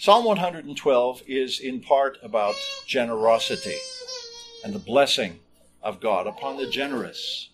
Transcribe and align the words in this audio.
Psalm 0.00 0.24
112 0.24 1.22
is 1.26 1.58
in 1.58 1.80
part 1.80 2.18
about 2.22 2.54
generosity 2.86 3.74
and 4.62 4.72
the 4.72 4.78
blessing 4.78 5.40
of 5.82 5.98
God 5.98 6.28
upon 6.28 6.56
the 6.56 6.70
generous. 6.70 7.48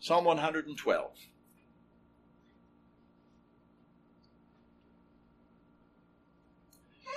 Psalm 0.00 0.24
112. 0.24 1.12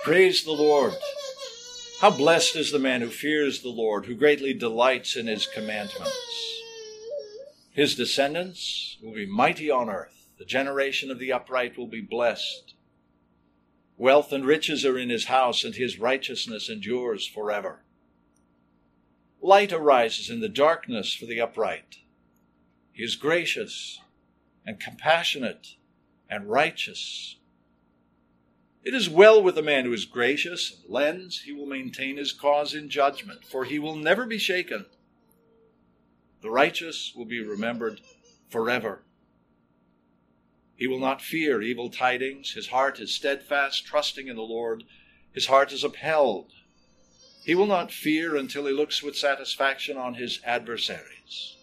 Praise 0.04 0.44
the 0.44 0.52
Lord. 0.52 0.94
How 2.00 2.10
blessed 2.10 2.54
is 2.54 2.70
the 2.70 2.78
man 2.78 3.00
who 3.00 3.08
fears 3.08 3.62
the 3.62 3.70
Lord, 3.70 4.06
who 4.06 4.14
greatly 4.14 4.54
delights 4.54 5.16
in 5.16 5.26
his 5.26 5.48
commandments. 5.48 6.62
His 7.72 7.96
descendants 7.96 8.98
will 9.02 9.14
be 9.14 9.26
mighty 9.26 9.68
on 9.68 9.90
earth. 9.90 10.17
The 10.38 10.44
generation 10.44 11.10
of 11.10 11.18
the 11.18 11.32
upright 11.32 11.76
will 11.76 11.86
be 11.86 12.00
blessed. 12.00 12.74
Wealth 13.96 14.32
and 14.32 14.44
riches 14.44 14.84
are 14.84 14.96
in 14.96 15.10
his 15.10 15.24
house, 15.24 15.64
and 15.64 15.74
his 15.74 15.98
righteousness 15.98 16.68
endures 16.68 17.26
forever. 17.26 17.80
Light 19.40 19.72
arises 19.72 20.30
in 20.30 20.40
the 20.40 20.48
darkness 20.48 21.12
for 21.12 21.26
the 21.26 21.40
upright. 21.40 21.98
He 22.92 23.02
is 23.02 23.16
gracious 23.16 24.00
and 24.64 24.78
compassionate 24.78 25.74
and 26.30 26.48
righteous. 26.48 27.36
It 28.84 28.94
is 28.94 29.08
well 29.08 29.42
with 29.42 29.58
a 29.58 29.62
man 29.62 29.84
who 29.84 29.92
is 29.92 30.04
gracious 30.04 30.80
and 30.80 30.92
lends, 30.92 31.42
he 31.42 31.52
will 31.52 31.66
maintain 31.66 32.16
his 32.16 32.32
cause 32.32 32.74
in 32.74 32.88
judgment, 32.88 33.44
for 33.44 33.64
he 33.64 33.78
will 33.78 33.96
never 33.96 34.24
be 34.24 34.38
shaken. 34.38 34.86
The 36.42 36.50
righteous 36.50 37.12
will 37.16 37.24
be 37.24 37.42
remembered 37.42 38.00
forever. 38.48 39.02
He 40.78 40.86
will 40.86 41.00
not 41.00 41.20
fear 41.20 41.60
evil 41.60 41.90
tidings. 41.90 42.52
His 42.52 42.68
heart 42.68 43.00
is 43.00 43.12
steadfast, 43.12 43.84
trusting 43.84 44.28
in 44.28 44.36
the 44.36 44.42
Lord. 44.42 44.84
His 45.32 45.46
heart 45.46 45.72
is 45.72 45.82
upheld. 45.82 46.52
He 47.44 47.56
will 47.56 47.66
not 47.66 47.90
fear 47.90 48.36
until 48.36 48.64
he 48.64 48.72
looks 48.72 49.02
with 49.02 49.16
satisfaction 49.16 49.96
on 49.96 50.14
his 50.14 50.40
adversaries. 50.44 51.56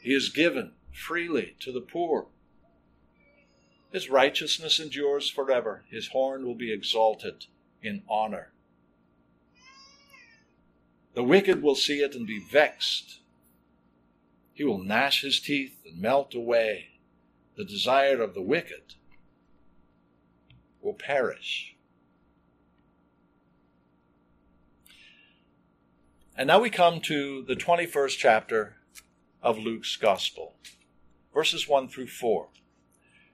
He 0.00 0.14
is 0.14 0.28
given 0.28 0.74
freely 0.92 1.56
to 1.58 1.72
the 1.72 1.80
poor. 1.80 2.28
His 3.90 4.08
righteousness 4.08 4.78
endures 4.78 5.28
forever. 5.28 5.84
His 5.90 6.08
horn 6.08 6.46
will 6.46 6.54
be 6.54 6.72
exalted 6.72 7.46
in 7.82 8.04
honor. 8.08 8.52
The 11.14 11.24
wicked 11.24 11.62
will 11.62 11.74
see 11.74 12.00
it 12.00 12.14
and 12.14 12.28
be 12.28 12.38
vexed. 12.38 13.18
He 14.54 14.62
will 14.62 14.78
gnash 14.78 15.22
his 15.22 15.40
teeth 15.40 15.80
and 15.84 16.00
melt 16.00 16.32
away. 16.32 16.97
The 17.58 17.64
desire 17.64 18.22
of 18.22 18.34
the 18.34 18.40
wicked 18.40 18.94
will 20.80 20.94
perish. 20.94 21.74
And 26.36 26.46
now 26.46 26.60
we 26.60 26.70
come 26.70 27.00
to 27.00 27.42
the 27.42 27.56
21st 27.56 28.16
chapter 28.16 28.76
of 29.42 29.58
Luke's 29.58 29.96
Gospel, 29.96 30.54
verses 31.34 31.66
1 31.66 31.88
through 31.88 32.06
4. 32.06 32.46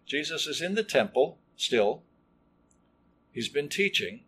Jesus 0.06 0.47
is 0.47 0.62
in 0.62 0.75
the 0.75 0.83
temple 0.83 1.36
still. 1.55 2.02
He's 3.30 3.50
been 3.50 3.69
teaching. 3.69 4.20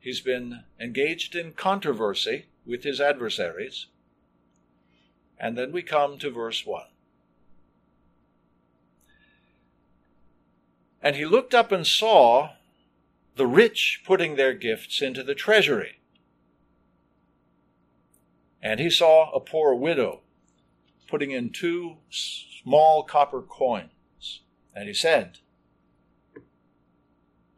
He's 0.00 0.22
been 0.22 0.64
engaged 0.80 1.36
in 1.36 1.52
controversy 1.52 2.46
with 2.64 2.84
his 2.84 3.02
adversaries. 3.02 3.88
And 5.38 5.58
then 5.58 5.72
we 5.72 5.82
come 5.82 6.16
to 6.20 6.30
verse 6.30 6.64
1. 6.64 6.84
And 11.04 11.16
he 11.16 11.26
looked 11.26 11.52
up 11.52 11.70
and 11.70 11.86
saw 11.86 12.52
the 13.36 13.46
rich 13.46 14.02
putting 14.06 14.36
their 14.36 14.54
gifts 14.54 15.02
into 15.02 15.22
the 15.22 15.34
treasury. 15.34 15.98
And 18.62 18.80
he 18.80 18.88
saw 18.88 19.30
a 19.32 19.38
poor 19.38 19.74
widow 19.74 20.22
putting 21.06 21.30
in 21.30 21.50
two 21.50 21.98
small 22.08 23.02
copper 23.02 23.42
coins. 23.42 24.40
And 24.74 24.88
he 24.88 24.94
said, 24.94 25.40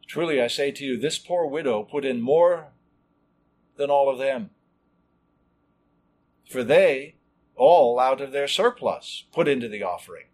Truly 0.07 0.41
I 0.41 0.47
say 0.47 0.71
to 0.71 0.83
you, 0.83 0.97
this 0.97 1.17
poor 1.17 1.47
widow 1.47 1.83
put 1.83 2.03
in 2.03 2.21
more 2.21 2.67
than 3.77 3.89
all 3.89 4.09
of 4.09 4.17
them. 4.17 4.49
For 6.49 6.65
they 6.65 7.15
all 7.55 7.97
out 7.97 8.19
of 8.19 8.33
their 8.33 8.47
surplus 8.49 9.23
put 9.31 9.47
into 9.47 9.69
the 9.69 9.83
offering. 9.83 10.25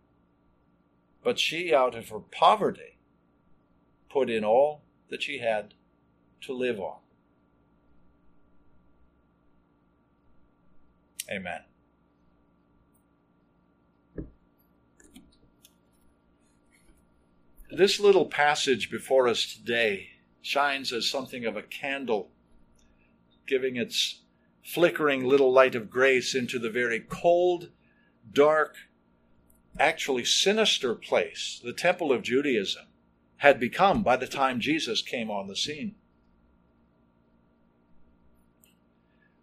But 1.24 1.38
she 1.38 1.74
out 1.74 1.94
of 1.94 2.10
her 2.10 2.20
poverty 2.20 2.93
put 4.14 4.30
in 4.30 4.46
all 4.46 4.84
that 5.10 5.24
she 5.24 5.40
had 5.40 5.74
to 6.40 6.54
live 6.54 6.80
on. 6.80 7.00
Amen. 11.32 11.62
This 17.72 18.00
little 18.00 18.28
passage 18.28 18.92
before 18.92 19.28
us 19.28 19.52
today 19.52 20.10
shines 20.44 20.94
as 20.94 21.10
something 21.10 21.44
of 21.46 21.58
a 21.58 21.64
candle, 21.64 22.30
giving 23.48 23.78
its 23.78 24.22
flickering 24.62 25.26
little 25.26 25.52
light 25.52 25.74
of 25.74 25.90
grace 25.90 26.36
into 26.36 26.60
the 26.60 26.70
very 26.70 27.00
cold, 27.00 27.70
dark, 28.32 28.76
actually 29.80 30.24
sinister 30.24 30.94
place 30.94 31.60
the 31.64 31.74
temple 31.74 32.12
of 32.12 32.22
Judaism 32.22 32.84
had 33.44 33.60
become 33.60 34.02
by 34.02 34.16
the 34.16 34.26
time 34.26 34.58
Jesus 34.58 35.02
came 35.02 35.30
on 35.30 35.48
the 35.48 35.56
scene. 35.56 35.96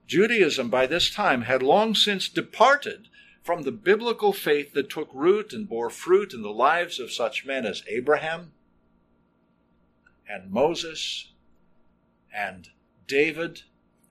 Judaism 0.06 0.70
by 0.70 0.86
this 0.86 1.10
time 1.10 1.42
had 1.42 1.62
long 1.62 1.94
since 1.94 2.26
departed 2.26 3.08
from 3.42 3.60
the 3.60 3.70
biblical 3.70 4.32
faith 4.32 4.72
that 4.72 4.88
took 4.88 5.10
root 5.12 5.52
and 5.52 5.68
bore 5.68 5.90
fruit 5.90 6.32
in 6.32 6.40
the 6.40 6.48
lives 6.48 6.98
of 6.98 7.12
such 7.12 7.44
men 7.44 7.66
as 7.66 7.82
Abraham 7.88 8.52
and 10.26 10.50
Moses 10.50 11.32
and 12.34 12.70
David 13.06 13.64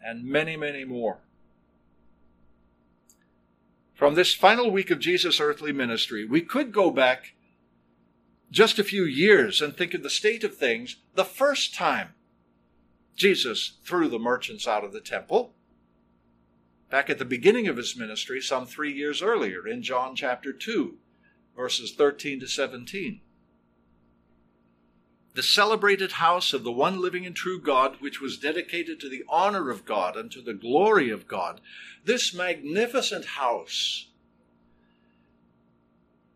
and 0.06 0.24
many, 0.24 0.56
many 0.56 0.86
more. 0.86 1.18
From 3.96 4.14
this 4.14 4.36
final 4.36 4.70
week 4.70 4.92
of 4.92 5.00
Jesus' 5.00 5.40
earthly 5.40 5.74
ministry, 5.74 6.26
we 6.26 6.42
could 6.42 6.72
go 6.72 6.92
back 6.92 7.34
just 8.52 8.80
a 8.80 8.84
few 8.84 9.04
years 9.04 9.62
and 9.62 9.76
think 9.76 9.94
of 9.94 10.04
the 10.04 10.10
state 10.10 10.44
of 10.44 10.58
things 10.58 10.98
the 11.16 11.26
first 11.26 11.74
time 11.74 12.10
Jesus 13.16 13.74
threw 13.84 14.08
the 14.08 14.18
merchants 14.18 14.68
out 14.68 14.84
of 14.84 14.94
the 14.94 15.02
temple 15.02 15.54
back 16.90 17.10
at 17.10 17.20
the 17.20 17.26
beginning 17.26 17.68
of 17.68 17.78
his 17.78 17.96
ministry, 17.96 18.42
some 18.42 18.66
three 18.66 18.92
years 18.92 19.22
earlier, 19.22 19.68
in 19.68 19.84
John 19.84 20.16
chapter 20.16 20.52
2, 20.52 20.98
verses 21.56 21.94
13 21.94 22.40
to 22.40 22.48
17. 22.48 23.22
The 25.36 25.44
celebrated 25.44 26.14
house 26.14 26.54
of 26.54 26.64
the 26.64 26.72
one 26.72 27.00
living 27.00 27.26
and 27.26 27.36
true 27.36 27.62
God, 27.62 27.98
which 28.00 28.20
was 28.20 28.40
dedicated 28.40 29.00
to 29.00 29.10
the 29.10 29.24
honor 29.30 29.70
of 29.70 29.86
God 29.86 30.18
and 30.18 30.32
to 30.32 30.42
the 30.42 30.54
glory 30.54 31.10
of 31.10 31.28
God, 31.28 31.62
this 32.04 32.34
magnificent 32.34 33.26
house 33.26 34.08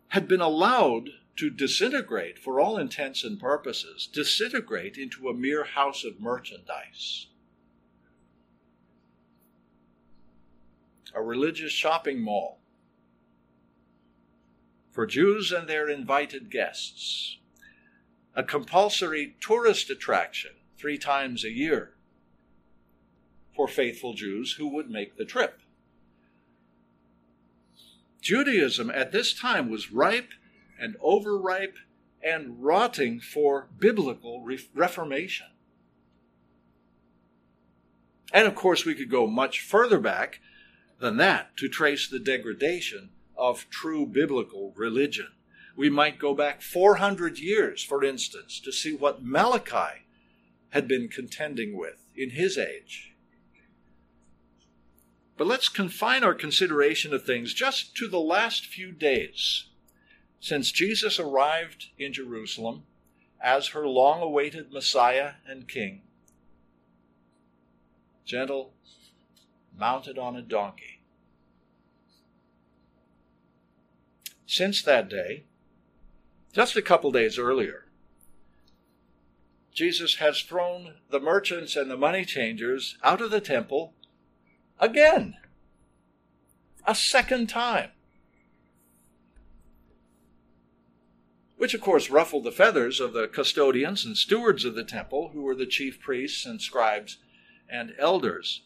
had 0.09 0.27
been 0.27 0.41
allowed 0.41 1.09
to 1.35 1.49
disintegrate, 1.49 2.37
for 2.37 2.59
all 2.59 2.77
intents 2.77 3.23
and 3.23 3.39
purposes, 3.39 4.07
disintegrate 4.11 4.97
into 4.97 5.29
a 5.29 5.33
mere 5.33 5.63
house 5.63 6.03
of 6.03 6.19
merchandise. 6.19 7.27
a 11.13 11.21
religious 11.21 11.71
shopping 11.71 12.21
mall 12.21 12.59
for 14.91 15.05
Jews 15.05 15.51
and 15.51 15.67
their 15.67 15.89
invited 15.89 16.51
guests, 16.51 17.37
a 18.35 18.43
compulsory 18.43 19.35
tourist 19.39 19.89
attraction 19.89 20.51
three 20.77 20.97
times 20.97 21.43
a 21.43 21.51
year 21.51 21.93
for 23.55 23.67
faithful 23.67 24.13
Jews 24.13 24.53
who 24.53 24.67
would 24.67 24.89
make 24.89 25.17
the 25.17 25.25
trip. 25.25 25.59
Judaism 28.21 28.89
at 28.89 29.11
this 29.11 29.33
time 29.33 29.69
was 29.69 29.91
ripe 29.91 30.31
and 30.83 30.97
overripe 31.01 31.77
and 32.21 32.61
rotting 32.61 33.21
for 33.21 33.69
biblical 33.79 34.45
reformation. 34.73 35.47
And 38.33 38.45
of 38.45 38.53
course, 38.53 38.83
we 38.83 38.93
could 38.93 39.09
go 39.09 39.25
much 39.25 39.61
further 39.61 39.99
back 39.99 40.41
than 40.99 41.15
that 41.17 41.55
to 41.57 41.69
trace 41.69 42.07
the 42.07 42.19
degradation 42.19 43.11
of 43.37 43.69
true 43.69 44.05
biblical 44.05 44.73
religion. 44.75 45.29
We 45.77 45.89
might 45.89 46.19
go 46.19 46.33
back 46.33 46.61
400 46.61 47.39
years, 47.39 47.81
for 47.81 48.03
instance, 48.03 48.59
to 48.59 48.71
see 48.73 48.93
what 48.93 49.23
Malachi 49.23 50.05
had 50.69 50.87
been 50.87 51.07
contending 51.07 51.77
with 51.77 52.05
in 52.13 52.31
his 52.31 52.57
age. 52.57 53.13
But 55.37 55.47
let's 55.47 55.69
confine 55.69 56.25
our 56.25 56.33
consideration 56.33 57.13
of 57.13 57.23
things 57.23 57.53
just 57.53 57.95
to 57.97 58.07
the 58.09 58.19
last 58.19 58.65
few 58.65 58.91
days, 58.91 59.69
since 60.43 60.73
Jesus 60.73 61.21
arrived 61.21 61.87
in 61.97 62.11
Jerusalem 62.11 62.83
as 63.41 63.67
her 63.67 63.87
long 63.87 64.21
awaited 64.21 64.73
Messiah 64.73 65.35
and 65.47 65.69
King, 65.69 66.01
gentle, 68.25 68.73
mounted 69.79 70.17
on 70.17 70.35
a 70.35 70.41
donkey. 70.41 70.99
Since 74.45 74.81
that 74.81 75.09
day, 75.09 75.45
just 76.51 76.75
a 76.75 76.81
couple 76.81 77.13
days 77.13 77.39
earlier, 77.39 77.85
Jesus 79.73 80.15
has 80.15 80.41
thrown 80.41 80.95
the 81.09 81.21
merchants 81.21 81.77
and 81.77 81.89
the 81.89 81.95
money 81.95 82.25
changers 82.25 82.97
out 83.01 83.21
of 83.21 83.31
the 83.31 83.39
temple 83.39 83.93
again. 84.77 85.37
A 86.85 86.93
second 86.93 87.47
time. 87.47 87.91
Which, 91.63 91.73
of 91.73 91.79
course, 91.79 92.09
ruffled 92.09 92.43
the 92.43 92.51
feathers 92.51 92.99
of 92.99 93.13
the 93.13 93.25
custodians 93.25 94.03
and 94.03 94.17
stewards 94.17 94.65
of 94.65 94.75
the 94.75 94.83
temple, 94.83 95.29
who 95.29 95.43
were 95.43 95.55
the 95.55 95.65
chief 95.65 95.97
priests 95.97 96.45
and 96.45 96.61
scribes 96.61 97.19
and 97.69 97.95
elders. 97.97 98.63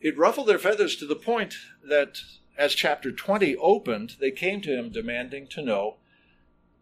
It 0.00 0.16
ruffled 0.16 0.46
their 0.46 0.60
feathers 0.60 0.94
to 0.94 1.06
the 1.06 1.16
point 1.16 1.56
that, 1.82 2.20
as 2.56 2.76
chapter 2.76 3.10
20 3.10 3.56
opened, 3.56 4.14
they 4.20 4.30
came 4.30 4.60
to 4.60 4.78
him 4.78 4.90
demanding 4.90 5.48
to 5.48 5.60
know 5.60 5.96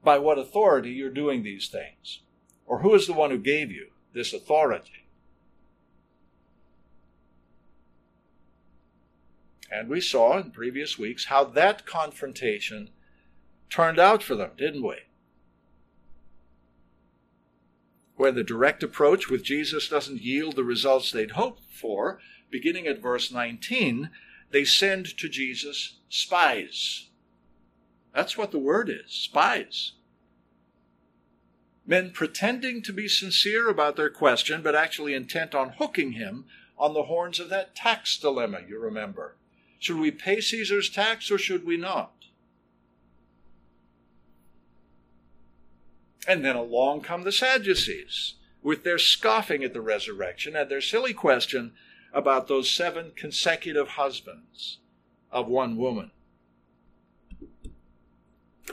by 0.04 0.18
what 0.18 0.38
authority 0.38 0.90
you're 0.90 1.08
doing 1.08 1.42
these 1.42 1.68
things, 1.68 2.20
or 2.66 2.80
who 2.80 2.94
is 2.94 3.06
the 3.06 3.14
one 3.14 3.30
who 3.30 3.38
gave 3.38 3.72
you 3.72 3.92
this 4.12 4.34
authority. 4.34 5.06
And 9.72 9.88
we 9.88 10.02
saw 10.02 10.36
in 10.36 10.50
previous 10.50 10.98
weeks 10.98 11.24
how 11.24 11.44
that 11.44 11.86
confrontation 11.86 12.90
turned 13.70 13.98
out 13.98 14.22
for 14.22 14.34
them, 14.34 14.50
didn't 14.58 14.82
we? 14.82 14.96
Where 18.16 18.32
the 18.32 18.42
direct 18.42 18.82
approach 18.82 19.28
with 19.28 19.44
Jesus 19.44 19.88
doesn't 19.88 20.22
yield 20.22 20.56
the 20.56 20.64
results 20.64 21.12
they'd 21.12 21.32
hoped 21.32 21.70
for, 21.70 22.18
beginning 22.50 22.86
at 22.86 23.02
verse 23.02 23.30
19, 23.30 24.10
they 24.50 24.64
send 24.64 25.16
to 25.18 25.28
Jesus 25.28 25.98
spies. 26.08 27.08
That's 28.14 28.38
what 28.38 28.50
the 28.50 28.58
word 28.58 28.88
is 28.88 29.12
spies. 29.12 29.92
Men 31.86 32.10
pretending 32.10 32.82
to 32.82 32.92
be 32.92 33.06
sincere 33.06 33.68
about 33.68 33.96
their 33.96 34.10
question, 34.10 34.62
but 34.62 34.74
actually 34.74 35.14
intent 35.14 35.54
on 35.54 35.74
hooking 35.78 36.12
him 36.12 36.46
on 36.78 36.94
the 36.94 37.04
horns 37.04 37.38
of 37.38 37.48
that 37.50 37.76
tax 37.76 38.18
dilemma, 38.18 38.60
you 38.66 38.78
remember. 38.78 39.36
Should 39.78 39.98
we 39.98 40.10
pay 40.10 40.40
Caesar's 40.40 40.90
tax 40.90 41.30
or 41.30 41.38
should 41.38 41.64
we 41.64 41.76
not? 41.76 42.15
And 46.26 46.44
then 46.44 46.56
along 46.56 47.02
come 47.02 47.22
the 47.22 47.32
Sadducees 47.32 48.34
with 48.62 48.82
their 48.82 48.98
scoffing 48.98 49.62
at 49.62 49.72
the 49.72 49.80
resurrection 49.80 50.56
and 50.56 50.68
their 50.68 50.80
silly 50.80 51.14
question 51.14 51.72
about 52.12 52.48
those 52.48 52.68
seven 52.68 53.12
consecutive 53.14 53.88
husbands 53.90 54.78
of 55.30 55.46
one 55.46 55.76
woman. 55.76 56.10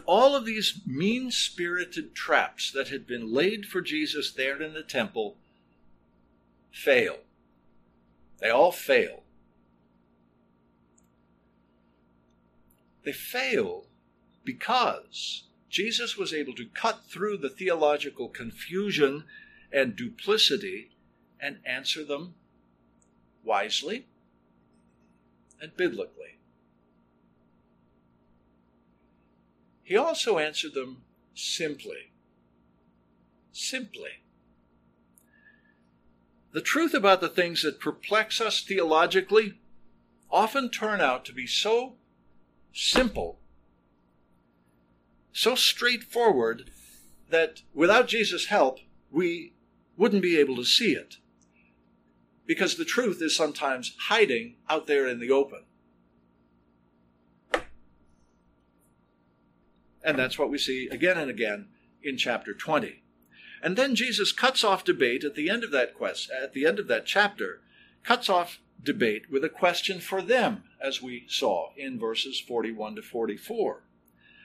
All 0.05 0.35
of 0.35 0.45
these 0.45 0.81
mean 0.87 1.29
spirited 1.29 2.15
traps 2.15 2.71
that 2.71 2.87
had 2.87 3.05
been 3.05 3.31
laid 3.31 3.67
for 3.67 3.81
Jesus 3.81 4.31
there 4.31 4.61
in 4.61 4.73
the 4.73 4.81
temple 4.81 5.37
fail. 6.71 7.17
They 8.39 8.49
all 8.49 8.71
fail. 8.71 9.23
They 13.03 13.11
fail 13.11 13.85
because 14.43 15.43
Jesus 15.73 16.15
was 16.15 16.35
able 16.35 16.53
to 16.53 16.67
cut 16.67 17.03
through 17.09 17.37
the 17.37 17.49
theological 17.49 18.29
confusion 18.29 19.23
and 19.71 19.95
duplicity 19.95 20.91
and 21.39 21.57
answer 21.65 22.05
them 22.05 22.35
wisely 23.43 24.05
and 25.59 25.75
biblically. 25.75 26.37
He 29.81 29.97
also 29.97 30.37
answered 30.37 30.75
them 30.75 31.01
simply. 31.33 32.11
Simply. 33.51 34.21
The 36.51 36.61
truth 36.61 36.93
about 36.93 37.19
the 37.19 37.29
things 37.29 37.63
that 37.63 37.79
perplex 37.79 38.39
us 38.39 38.61
theologically 38.61 39.55
often 40.29 40.69
turn 40.69 41.01
out 41.01 41.25
to 41.25 41.33
be 41.33 41.47
so 41.47 41.93
simple 42.71 43.39
so 45.33 45.55
straightforward 45.55 46.69
that 47.29 47.63
without 47.73 48.07
Jesus' 48.07 48.45
help, 48.45 48.79
we 49.11 49.53
wouldn't 49.97 50.21
be 50.21 50.37
able 50.37 50.55
to 50.55 50.63
see 50.63 50.93
it. 50.93 51.17
Because 52.45 52.75
the 52.75 52.85
truth 52.85 53.21
is 53.21 53.35
sometimes 53.35 53.95
hiding 54.07 54.55
out 54.69 54.85
there 54.85 55.07
in 55.07 55.19
the 55.19 55.31
open. 55.31 55.63
And 60.03 60.19
that's 60.19 60.37
what 60.37 60.49
we 60.49 60.57
see 60.57 60.87
again 60.89 61.17
and 61.17 61.29
again 61.29 61.67
in 62.03 62.17
chapter 62.17 62.53
20. 62.53 63.01
And 63.61 63.77
then 63.77 63.95
Jesus 63.95 64.33
cuts 64.33 64.63
off 64.63 64.83
debate 64.83 65.23
at 65.23 65.35
the 65.35 65.49
end 65.49 65.63
of 65.63 65.71
that 65.71 65.93
quest, 65.93 66.29
at 66.29 66.53
the 66.53 66.65
end 66.65 66.79
of 66.79 66.87
that 66.89 67.05
chapter, 67.05 67.61
cuts 68.03 68.29
off 68.29 68.59
debate 68.83 69.31
with 69.31 69.45
a 69.45 69.49
question 69.49 70.01
for 70.01 70.21
them, 70.21 70.63
as 70.81 71.01
we 71.01 71.23
saw 71.29 71.69
in 71.77 71.97
verses 71.97 72.41
41 72.41 72.97
to 72.97 73.01
44. 73.01 73.83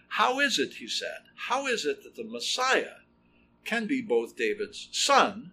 How 0.09 0.41
is 0.41 0.59
it, 0.59 0.75
he 0.75 0.89
said, 0.89 1.29
how 1.37 1.67
is 1.67 1.85
it 1.85 2.03
that 2.03 2.17
the 2.17 2.25
Messiah 2.25 3.03
can 3.65 3.87
be 3.87 4.01
both 4.01 4.37
David's 4.37 4.89
son 4.91 5.53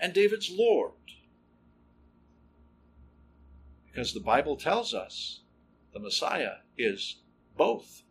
and 0.00 0.12
David's 0.12 0.50
Lord? 0.50 0.92
Because 3.86 4.12
the 4.14 4.20
Bible 4.20 4.56
tells 4.56 4.94
us 4.94 5.40
the 5.92 5.98
Messiah 5.98 6.58
is 6.76 7.16
both. 7.56 8.02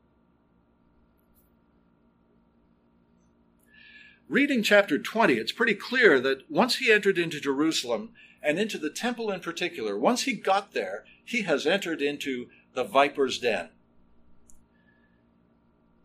Reading 4.27 4.61
chapter 4.61 4.99
20, 4.99 5.35
it's 5.35 5.53
pretty 5.53 5.73
clear 5.73 6.19
that 6.19 6.51
once 6.51 6.77
he 6.77 6.91
entered 6.91 7.17
into 7.17 7.39
Jerusalem 7.39 8.11
and 8.43 8.59
into 8.59 8.77
the 8.77 8.89
temple 8.89 9.31
in 9.31 9.39
particular, 9.39 9.97
once 9.97 10.23
he 10.23 10.33
got 10.33 10.73
there, 10.73 11.05
he 11.23 11.43
has 11.43 11.65
entered 11.65 12.01
into 12.01 12.49
the 12.73 12.83
viper's 12.83 13.39
den. 13.39 13.69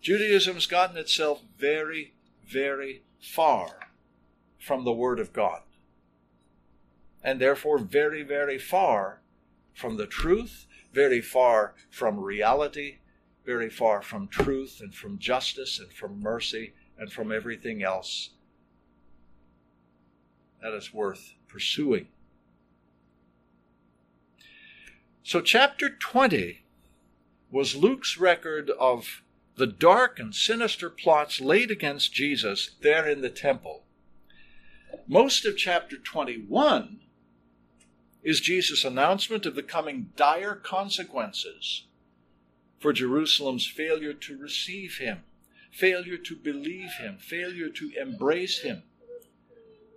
Judaism's 0.02 0.66
gotten 0.66 0.96
itself 0.96 1.42
very, 1.56 2.12
very 2.44 3.02
far 3.20 3.88
from 4.58 4.84
the 4.84 4.92
Word 4.92 5.20
of 5.20 5.32
God, 5.32 5.62
and 7.22 7.40
therefore 7.40 7.78
very, 7.78 8.24
very 8.24 8.58
far 8.58 9.22
from 9.72 9.96
the 9.96 10.06
truth, 10.06 10.66
very 10.92 11.20
far 11.20 11.74
from 11.88 12.18
reality, 12.18 12.98
very 13.46 13.70
far 13.70 14.02
from 14.02 14.26
truth 14.26 14.80
and 14.80 14.92
from 14.92 15.18
justice 15.18 15.78
and 15.78 15.92
from 15.92 16.20
mercy 16.20 16.74
and 16.98 17.12
from 17.12 17.30
everything 17.30 17.82
else 17.82 18.30
that 20.60 20.72
is 20.72 20.92
worth 20.92 21.34
pursuing. 21.48 22.08
So, 25.22 25.40
chapter 25.40 25.88
20 25.88 26.64
was 27.50 27.76
Luke's 27.76 28.18
record 28.18 28.70
of 28.70 29.22
the 29.56 29.66
dark 29.66 30.18
and 30.18 30.34
sinister 30.34 30.88
plots 30.88 31.40
laid 31.40 31.70
against 31.70 32.12
Jesus 32.12 32.70
there 32.80 33.08
in 33.08 33.20
the 33.20 33.30
temple. 33.30 33.84
Most 35.06 35.44
of 35.44 35.56
chapter 35.56 35.96
21 35.96 37.00
is 38.22 38.40
Jesus' 38.40 38.84
announcement 38.84 39.46
of 39.46 39.54
the 39.54 39.62
coming 39.62 40.10
dire 40.16 40.54
consequences 40.54 41.84
for 42.78 42.92
Jerusalem's 42.92 43.66
failure 43.66 44.12
to 44.12 44.36
receive 44.36 44.98
him, 44.98 45.22
failure 45.70 46.16
to 46.16 46.36
believe 46.36 46.92
him, 46.98 47.18
failure 47.18 47.68
to 47.68 47.92
embrace 48.00 48.60
him 48.60 48.84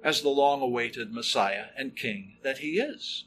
as 0.03 0.21
the 0.21 0.29
long 0.29 0.62
awaited 0.62 1.12
Messiah 1.12 1.67
and 1.77 1.95
King 1.95 2.38
that 2.43 2.59
he 2.59 2.79
is. 2.79 3.25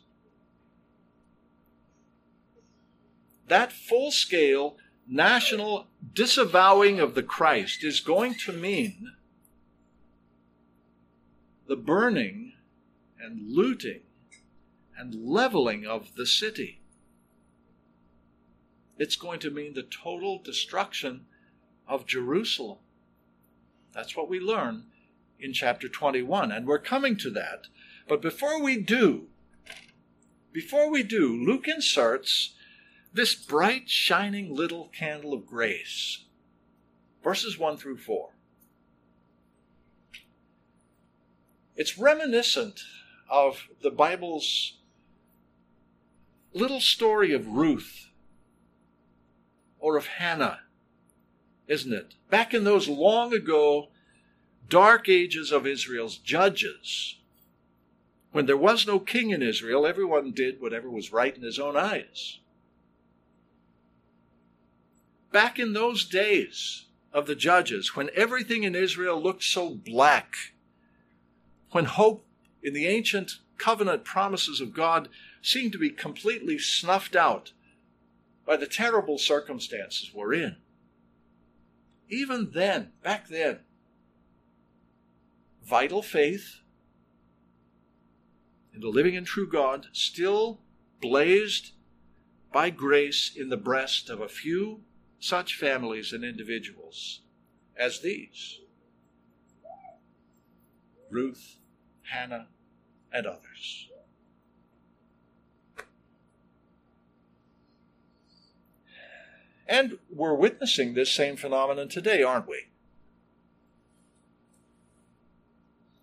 That 3.49 3.73
full 3.73 4.11
scale 4.11 4.77
national 5.09 5.87
disavowing 6.15 7.01
of 7.01 7.15
the 7.15 7.23
Christ 7.23 7.83
is 7.83 8.01
going 8.01 8.35
to 8.35 8.53
mean 8.53 9.13
the 11.67 11.77
burning 11.77 12.53
and 13.21 13.51
looting 13.51 14.01
and 14.97 15.15
leveling 15.15 15.87
of 15.87 16.15
the 16.17 16.27
city. 16.27 16.81
It's 18.99 19.17
going 19.17 19.39
to 19.41 19.51
mean 19.51 19.75
the 19.75 19.83
total 19.83 20.41
destruction 20.43 21.27
of 21.87 22.07
Jerusalem. 22.07 22.79
That's 23.95 24.17
what 24.17 24.29
we 24.29 24.41
learn 24.41 24.85
in 25.39 25.53
chapter 25.53 25.89
21, 25.89 26.51
and 26.51 26.67
we're 26.67 26.79
coming 26.79 27.17
to 27.19 27.31
that. 27.31 27.69
But 28.09 28.21
before 28.21 28.61
we 28.61 28.81
do, 28.81 29.27
before 30.53 30.91
we 30.91 31.03
do, 31.03 31.37
Luke 31.37 31.69
inserts 31.69 32.55
this 33.19 33.35
bright, 33.35 33.91
shining 33.91 34.55
little 34.55 34.93
candle 34.97 35.35
of 35.35 35.45
grace. 35.45 36.27
Verses 37.25 37.59
1 37.59 37.77
through 37.77 37.97
4. 37.97 38.29
It's 41.75 41.99
reminiscent 41.99 42.83
of 43.29 43.67
the 43.83 43.91
Bible's 43.91 44.79
little 46.53 46.81
story 46.81 47.33
of 47.33 47.49
Ruth 47.49 48.07
or 49.81 49.97
of 49.97 50.07
Hannah, 50.07 50.61
isn't 51.67 51.93
it? 51.93 52.15
Back 52.31 52.55
in 52.55 52.63
those 52.63 52.87
long 52.87 53.35
ago 53.35 53.89
dark 54.69 55.09
ages 55.09 55.51
of 55.51 55.67
Israel's 55.67 56.19
judges, 56.19 57.19
when 58.31 58.47
there 58.47 58.57
was 58.57 58.87
no 58.87 59.01
king 59.01 59.31
in 59.31 59.43
Israel, 59.43 59.87
everyone 59.89 60.31
did 60.31 60.61
whatever 60.61 60.89
was 60.89 61.13
right 61.13 61.37
in 61.37 61.43
his 61.43 61.59
own 61.59 61.77
eyes. 61.77 62.39
Back 65.31 65.59
in 65.59 65.73
those 65.73 66.05
days 66.05 66.87
of 67.13 67.27
the 67.27 67.35
judges, 67.35 67.95
when 67.95 68.11
everything 68.15 68.63
in 68.63 68.75
Israel 68.75 69.23
looked 69.23 69.45
so 69.45 69.71
black, 69.75 70.35
when 71.71 71.85
hope 71.85 72.27
in 72.63 72.73
the 72.73 72.87
ancient 72.87 73.39
covenant 73.59 74.05
promises 74.05 74.61
of 74.61 74.73
God 74.73 75.09
seemed 75.43 75.73
to 75.73 75.79
be 75.79 75.91
completely 75.91 76.59
snuffed 76.59 77.15
out 77.15 77.53
by 78.47 78.57
the 78.57 78.67
terrible 78.67 79.19
circumstances 79.19 80.13
we're 80.15 80.33
in. 80.33 80.57
Even 82.09 82.53
then, 82.55 82.93
back 83.03 83.29
then, 83.29 83.61
vital 85.63 86.03
faith 86.03 86.61
in 88.73 88.81
the 88.81 88.89
living 88.89 89.17
and 89.17 89.27
true 89.27 89.49
God 89.49 89.89
still 89.93 90.61
blazed 91.01 91.73
by 92.53 92.71
grace 92.71 93.31
in 93.37 93.51
the 93.51 93.57
breast 93.57 94.09
of 94.09 94.21
a 94.21 94.29
few 94.29 94.81
such 95.21 95.57
families 95.57 96.13
and 96.13 96.25
individuals 96.25 97.21
as 97.77 98.01
these 98.01 98.61
Ruth, 101.11 101.57
Hannah, 102.03 102.49
and 103.13 103.27
others. 103.27 103.89
And 109.67 109.99
we're 110.11 110.35
witnessing 110.35 110.95
this 110.95 111.13
same 111.13 111.37
phenomenon 111.37 111.89
today, 111.89 112.23
aren't 112.23 112.49
we? 112.49 112.69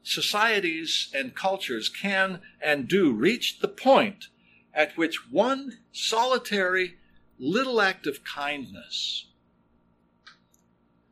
Societies 0.04 1.10
and 1.16 1.34
cultures 1.34 1.90
can 1.90 2.42
and 2.62 2.88
do 2.88 3.12
reach 3.12 3.60
the 3.60 3.68
point 3.68 4.28
at 4.72 4.96
which 4.96 5.32
one 5.32 5.80
solitary 5.92 6.98
little 7.38 7.82
act 7.82 8.08
of 8.08 8.24
kindness 8.24 9.28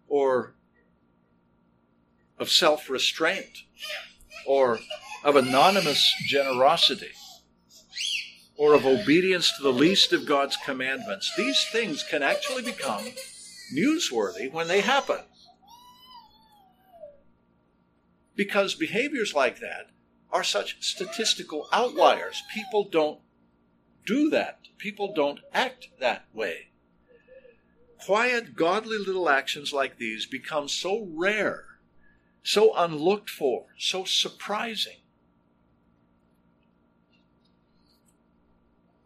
or 0.08 0.56
of 2.38 2.50
self 2.50 2.90
restraint 2.90 3.64
or 4.46 4.80
of 5.24 5.36
anonymous 5.36 6.14
generosity 6.28 7.12
or 8.58 8.74
of 8.74 8.86
obedience 8.86 9.52
to 9.58 9.64
the 9.64 9.74
least 9.74 10.14
of 10.14 10.26
God's 10.26 10.58
commandments. 10.58 11.32
These 11.36 11.66
things 11.72 12.04
can 12.04 12.22
actually 12.22 12.62
become 12.64 13.04
newsworthy 13.76 14.52
when 14.52 14.68
they 14.68 14.82
happen. 14.82 15.20
Because 18.36 18.76
behaviors 18.76 19.34
like 19.34 19.60
that 19.60 19.90
are 20.32 20.44
such 20.44 20.78
statistical 20.84 21.68
outliers. 21.72 22.42
People 22.54 22.84
don't 22.84 23.20
do 24.06 24.30
that. 24.32 24.63
People 24.84 25.14
don't 25.14 25.40
act 25.54 25.88
that 26.02 26.26
way. 26.34 26.68
Quiet, 28.06 28.54
godly 28.54 28.98
little 28.98 29.30
actions 29.30 29.72
like 29.72 29.98
these 29.98 30.26
become 30.26 30.68
so 30.68 31.08
rare, 31.14 31.64
so 32.44 32.76
unlooked 32.76 33.30
for, 33.30 33.68
so 33.78 34.04
surprising. 34.04 34.98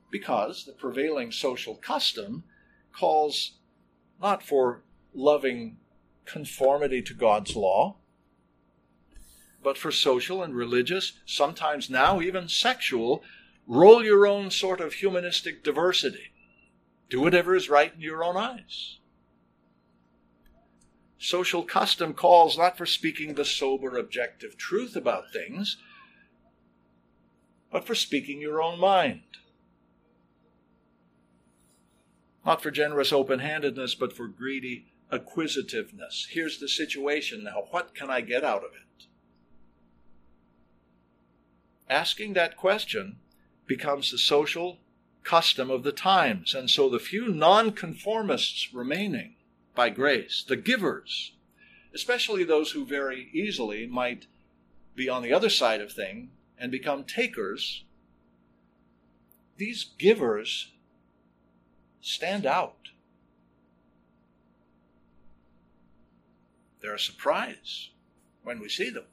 Because 0.09 0.65
the 0.65 0.71
prevailing 0.71 1.31
social 1.31 1.75
custom 1.75 2.43
calls 2.91 3.59
not 4.19 4.41
for 4.41 4.81
loving 5.13 5.77
conformity 6.25 7.03
to 7.03 7.13
God's 7.13 7.55
law, 7.55 7.97
but 9.61 9.77
for 9.77 9.91
social 9.91 10.41
and 10.41 10.55
religious, 10.55 11.13
sometimes 11.27 11.87
now 11.87 12.19
even 12.19 12.49
sexual 12.49 13.21
roll 13.67 14.03
your 14.03 14.25
own 14.25 14.49
sort 14.49 14.79
of 14.79 14.93
humanistic 14.93 15.63
diversity. 15.63 16.31
Do 17.09 17.21
whatever 17.21 17.55
is 17.55 17.69
right 17.69 17.93
in 17.93 18.01
your 18.01 18.23
own 18.23 18.37
eyes. 18.37 18.97
Social 21.19 21.63
custom 21.63 22.13
calls 22.13 22.57
not 22.57 22.77
for 22.77 22.85
speaking 22.85 23.33
the 23.33 23.45
sober, 23.45 23.97
objective 23.97 24.57
truth 24.57 24.95
about 24.95 25.31
things, 25.33 25.77
but 27.71 27.85
for 27.85 27.95
speaking 27.95 28.39
your 28.39 28.61
own 28.61 28.79
mind. 28.79 29.21
Not 32.45 32.61
for 32.61 32.71
generous 32.71 33.11
open 33.11 33.39
handedness, 33.39 33.95
but 33.95 34.13
for 34.13 34.27
greedy 34.27 34.85
acquisitiveness. 35.11 36.27
Here's 36.29 36.59
the 36.59 36.69
situation 36.69 37.43
now. 37.43 37.65
What 37.71 37.93
can 37.93 38.09
I 38.09 38.21
get 38.21 38.43
out 38.43 38.63
of 38.63 38.71
it? 38.71 39.05
Asking 41.89 42.33
that 42.33 42.57
question 42.57 43.17
becomes 43.67 44.11
the 44.11 44.17
social 44.17 44.79
custom 45.23 45.69
of 45.69 45.83
the 45.83 45.91
times. 45.91 46.55
And 46.55 46.69
so 46.69 46.89
the 46.89 46.99
few 46.99 47.27
nonconformists 47.27 48.73
remaining 48.73 49.35
by 49.75 49.89
grace, 49.89 50.43
the 50.47 50.55
givers, 50.55 51.33
especially 51.93 52.43
those 52.43 52.71
who 52.71 52.85
very 52.85 53.29
easily 53.33 53.85
might 53.85 54.25
be 54.95 55.09
on 55.09 55.21
the 55.21 55.33
other 55.33 55.49
side 55.49 55.81
of 55.81 55.91
thing 55.91 56.31
and 56.57 56.71
become 56.71 57.03
takers, 57.03 57.83
these 59.57 59.85
givers 59.97 60.71
stand 62.01 62.45
out. 62.45 62.89
They're 66.81 66.95
a 66.95 66.99
surprise 66.99 67.89
when 68.43 68.59
we 68.59 68.69
see 68.69 68.89
them. 68.89 69.05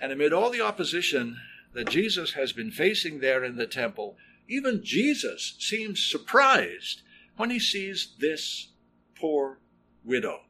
And 0.00 0.12
amid 0.12 0.32
all 0.32 0.50
the 0.50 0.62
opposition 0.62 1.38
that 1.72 1.88
Jesus 1.88 2.32
has 2.32 2.52
been 2.52 2.70
facing 2.70 3.20
there 3.20 3.44
in 3.44 3.56
the 3.56 3.66
temple, 3.66 4.16
even 4.48 4.82
Jesus 4.82 5.54
seems 5.58 6.02
surprised 6.02 7.02
when 7.36 7.50
he 7.50 7.58
sees 7.58 8.14
this 8.18 8.68
poor 9.14 9.58
widow. 10.04 10.40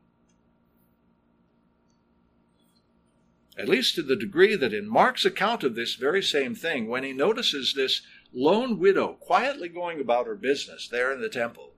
At 3.58 3.68
least 3.68 3.94
to 3.96 4.02
the 4.02 4.16
degree 4.16 4.56
that 4.56 4.72
in 4.72 4.88
Mark's 4.88 5.26
account 5.26 5.62
of 5.64 5.74
this 5.74 5.94
very 5.94 6.22
same 6.22 6.54
thing, 6.54 6.88
when 6.88 7.04
he 7.04 7.12
notices 7.12 7.74
this 7.74 8.00
lone 8.32 8.78
widow 8.78 9.14
quietly 9.20 9.68
going 9.68 10.00
about 10.00 10.26
her 10.26 10.34
business 10.34 10.88
there 10.88 11.12
in 11.12 11.20
the 11.20 11.28
temple, 11.28 11.72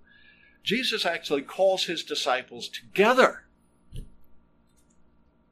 Jesus 0.62 1.04
actually 1.04 1.42
calls 1.42 1.86
his 1.86 2.04
disciples 2.04 2.68
together 2.68 3.44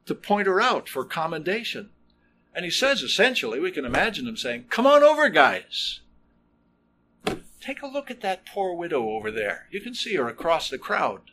to 0.05 0.15
point 0.15 0.47
her 0.47 0.61
out 0.61 0.87
for 0.87 1.03
commendation. 1.03 1.89
And 2.53 2.65
he 2.65 2.71
says 2.71 3.01
essentially, 3.01 3.59
we 3.59 3.71
can 3.71 3.85
imagine 3.85 4.27
him 4.27 4.37
saying, 4.37 4.65
Come 4.69 4.85
on 4.85 5.03
over, 5.03 5.29
guys. 5.29 6.01
Take 7.61 7.81
a 7.81 7.87
look 7.87 8.09
at 8.09 8.21
that 8.21 8.45
poor 8.45 8.73
widow 8.73 9.09
over 9.09 9.29
there. 9.29 9.67
You 9.71 9.81
can 9.81 9.93
see 9.93 10.15
her 10.15 10.27
across 10.27 10.69
the 10.69 10.79
crowd. 10.79 11.31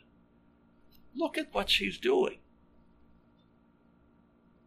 Look 1.15 1.37
at 1.37 1.53
what 1.53 1.69
she's 1.69 1.97
doing. 1.97 2.37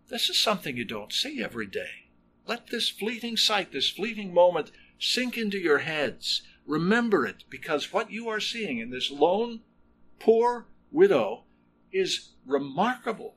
This 0.08 0.28
is 0.28 0.36
something 0.36 0.76
you 0.76 0.84
don't 0.84 1.12
see 1.12 1.42
every 1.42 1.66
day. 1.66 2.08
Let 2.46 2.66
this 2.66 2.90
fleeting 2.90 3.36
sight, 3.36 3.72
this 3.72 3.88
fleeting 3.88 4.34
moment, 4.34 4.72
sink 4.98 5.38
into 5.38 5.56
your 5.56 5.78
heads. 5.78 6.42
Remember 6.66 7.24
it, 7.24 7.44
because 7.48 7.92
what 7.92 8.10
you 8.10 8.28
are 8.28 8.40
seeing 8.40 8.78
in 8.78 8.90
this 8.90 9.10
lone, 9.10 9.60
poor 10.18 10.66
widow 10.90 11.44
is 11.92 12.30
remarkable. 12.44 13.34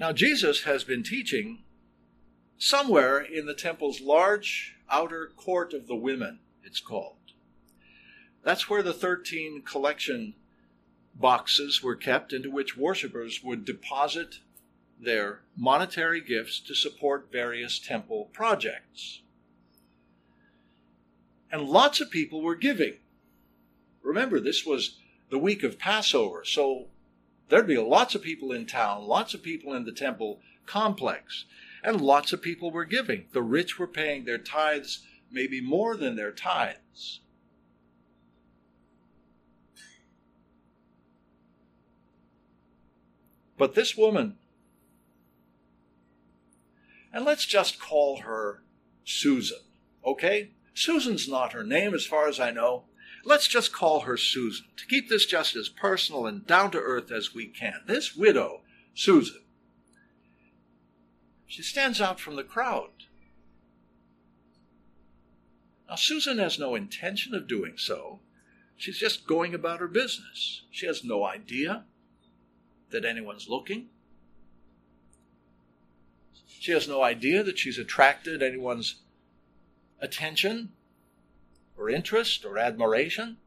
Now, 0.00 0.12
Jesus 0.12 0.62
has 0.62 0.82
been 0.82 1.02
teaching 1.02 1.58
somewhere 2.56 3.20
in 3.20 3.44
the 3.44 3.52
temple's 3.52 4.00
large 4.00 4.76
outer 4.90 5.30
court 5.36 5.74
of 5.74 5.88
the 5.88 5.94
women, 5.94 6.38
it's 6.64 6.80
called. 6.80 7.16
That's 8.42 8.70
where 8.70 8.82
the 8.82 8.94
13 8.94 9.60
collection 9.60 10.36
boxes 11.14 11.82
were 11.82 11.96
kept 11.96 12.32
into 12.32 12.50
which 12.50 12.78
worshippers 12.78 13.44
would 13.44 13.66
deposit 13.66 14.36
their 14.98 15.40
monetary 15.54 16.22
gifts 16.22 16.60
to 16.60 16.74
support 16.74 17.30
various 17.30 17.78
temple 17.78 18.30
projects. 18.32 19.20
And 21.52 21.68
lots 21.68 22.00
of 22.00 22.10
people 22.10 22.40
were 22.40 22.54
giving. 22.54 22.94
Remember, 24.02 24.40
this 24.40 24.64
was 24.64 24.96
the 25.28 25.38
week 25.38 25.62
of 25.62 25.78
Passover, 25.78 26.42
so 26.42 26.86
there'd 27.50 27.66
be 27.66 27.76
lots 27.76 28.14
of 28.14 28.22
people 28.22 28.52
in 28.52 28.64
town, 28.64 29.04
lots 29.04 29.34
of 29.34 29.42
people 29.42 29.74
in 29.74 29.84
the 29.84 29.92
temple 29.92 30.40
complex. 30.66 31.44
And 31.82 32.00
lots 32.00 32.32
of 32.32 32.42
people 32.42 32.70
were 32.70 32.84
giving. 32.84 33.24
The 33.32 33.42
rich 33.42 33.78
were 33.78 33.86
paying 33.86 34.24
their 34.24 34.38
tithes, 34.38 35.00
maybe 35.30 35.60
more 35.60 35.96
than 35.96 36.16
their 36.16 36.30
tithes. 36.30 37.20
But 43.56 43.74
this 43.74 43.96
woman, 43.96 44.36
and 47.12 47.24
let's 47.24 47.44
just 47.44 47.80
call 47.80 48.18
her 48.18 48.62
Susan, 49.04 49.58
okay? 50.04 50.52
Susan's 50.72 51.28
not 51.28 51.52
her 51.52 51.64
name 51.64 51.92
as 51.94 52.06
far 52.06 52.28
as 52.28 52.40
I 52.40 52.52
know. 52.52 52.84
Let's 53.24 53.48
just 53.48 53.72
call 53.72 54.00
her 54.00 54.16
Susan 54.16 54.66
to 54.76 54.86
keep 54.86 55.08
this 55.08 55.26
just 55.26 55.54
as 55.54 55.68
personal 55.68 56.26
and 56.26 56.46
down 56.46 56.70
to 56.70 56.78
earth 56.78 57.10
as 57.12 57.34
we 57.34 57.46
can. 57.46 57.80
This 57.86 58.16
widow, 58.16 58.62
Susan, 58.94 59.42
she 61.46 61.62
stands 61.62 62.00
out 62.00 62.18
from 62.18 62.36
the 62.36 62.44
crowd. 62.44 62.90
Now, 65.88 65.96
Susan 65.96 66.38
has 66.38 66.58
no 66.58 66.74
intention 66.74 67.34
of 67.34 67.48
doing 67.48 67.74
so. 67.76 68.20
She's 68.76 68.98
just 68.98 69.26
going 69.26 69.54
about 69.54 69.80
her 69.80 69.88
business. 69.88 70.62
She 70.70 70.86
has 70.86 71.04
no 71.04 71.24
idea 71.24 71.84
that 72.90 73.04
anyone's 73.04 73.48
looking. 73.48 73.88
She 76.46 76.72
has 76.72 76.86
no 76.88 77.02
idea 77.02 77.42
that 77.42 77.58
she's 77.58 77.78
attracted 77.78 78.42
anyone's 78.42 78.96
attention 80.00 80.70
or 81.80 81.88
interest 81.90 82.44
or 82.44 82.58
admiration. 82.58 83.38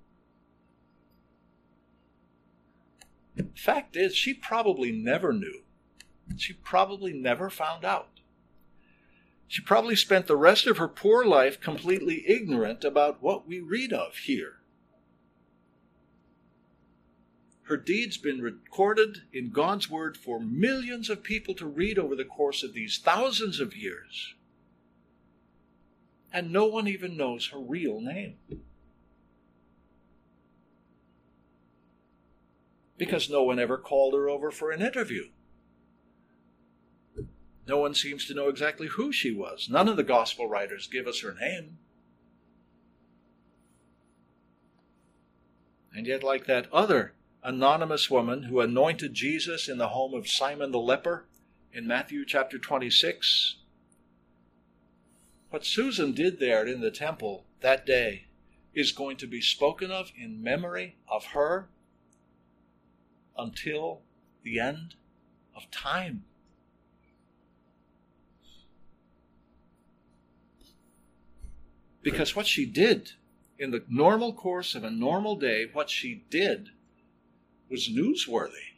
The 3.36 3.48
fact 3.56 3.96
is, 3.96 4.16
she 4.16 4.34
probably 4.34 4.92
never 4.92 5.32
knew. 5.32 5.62
She 6.36 6.54
probably 6.54 7.13
never 7.13 7.50
found 7.50 7.86
out. 7.86 8.10
She 9.48 9.62
probably 9.62 9.96
spent 9.96 10.28
the 10.28 10.36
rest 10.36 10.66
of 10.66 10.78
her 10.78 10.88
poor 10.88 11.24
life 11.24 11.62
completely 11.62 12.24
ignorant 12.28 12.84
about 12.84 13.22
what 13.22 13.48
we 13.48 13.60
read 13.60 13.94
of 13.94 14.16
here 14.18 14.63
her 17.63 17.78
deeds 17.78 18.18
been 18.18 18.42
recorded 18.42 19.24
in 19.32 19.50
God's 19.50 19.90
Word 19.90 20.18
for 20.18 20.40
millions 20.40 21.10
of 21.10 21.24
people 21.24 21.56
to 21.56 21.66
read 21.66 21.98
over 21.98 22.16
the 22.16 22.25
course 22.25 22.62
of 22.62 22.74
these 22.74 22.98
thousands 22.98 23.60
of 23.60 23.75
years. 23.75 24.36
And 26.34 26.52
no 26.52 26.66
one 26.66 26.88
even 26.88 27.16
knows 27.16 27.50
her 27.50 27.60
real 27.60 28.02
name. 28.02 28.38
Because 32.98 33.30
no 33.30 33.44
one 33.44 33.60
ever 33.60 33.78
called 33.78 34.16
her 34.16 34.28
over 34.28 34.50
for 34.50 34.72
an 34.72 34.82
interview. 34.82 35.25
No 37.68 37.78
one 37.78 37.94
seems 37.94 38.25
to 38.25 38.34
know 38.34 38.50
exactly 38.50 38.88
who 38.88 39.12
she 39.12 39.32
was. 39.32 39.70
None 39.70 39.88
of 39.88 39.96
the 39.96 40.04
gospel 40.04 40.50
writers 40.50 40.88
give 40.88 41.08
us 41.08 41.22
her 41.22 41.36
name. 41.40 41.78
And 45.96 46.08
yet, 46.08 46.24
like 46.24 46.48
that 46.48 46.72
other 46.74 47.13
anonymous 47.44 48.10
woman 48.10 48.44
who 48.44 48.60
anointed 48.60 49.13
Jesus 49.13 49.70
in 49.70 49.78
the 49.78 49.90
home 49.90 50.13
of 50.13 50.28
Simon 50.28 50.72
the 50.72 50.80
leper 50.80 51.25
in 51.72 51.86
Matthew 51.86 52.25
chapter 52.25 52.58
26. 52.58 53.58
What 55.53 55.67
Susan 55.67 56.13
did 56.13 56.39
there 56.39 56.65
in 56.65 56.81
the 56.81 56.89
temple 56.89 57.45
that 57.60 57.86
day 57.86 58.25
is 58.74 58.91
going 58.91 59.17
to 59.17 59.27
be 59.27 59.39
spoken 59.39 59.91
of 59.91 60.12
in 60.17 60.41
memory 60.41 60.98
of 61.07 61.25
her 61.25 61.69
until 63.38 64.01
the 64.41 64.60
end 64.60 64.95
of 65.55 65.69
time. 65.69 66.24
Because 72.01 72.36
what 72.36 72.48
she 72.48 72.65
did 72.65 73.12
in 73.60 73.69
the 73.69 73.83
normal 73.88 74.33
course 74.33 74.74
of 74.74 74.83
a 74.83 74.89
normal 74.89 75.36
day, 75.36 75.67
what 75.72 75.91
she 75.91 76.24
did 76.31 76.70
was 77.70 77.87
newsworthy 77.87 78.74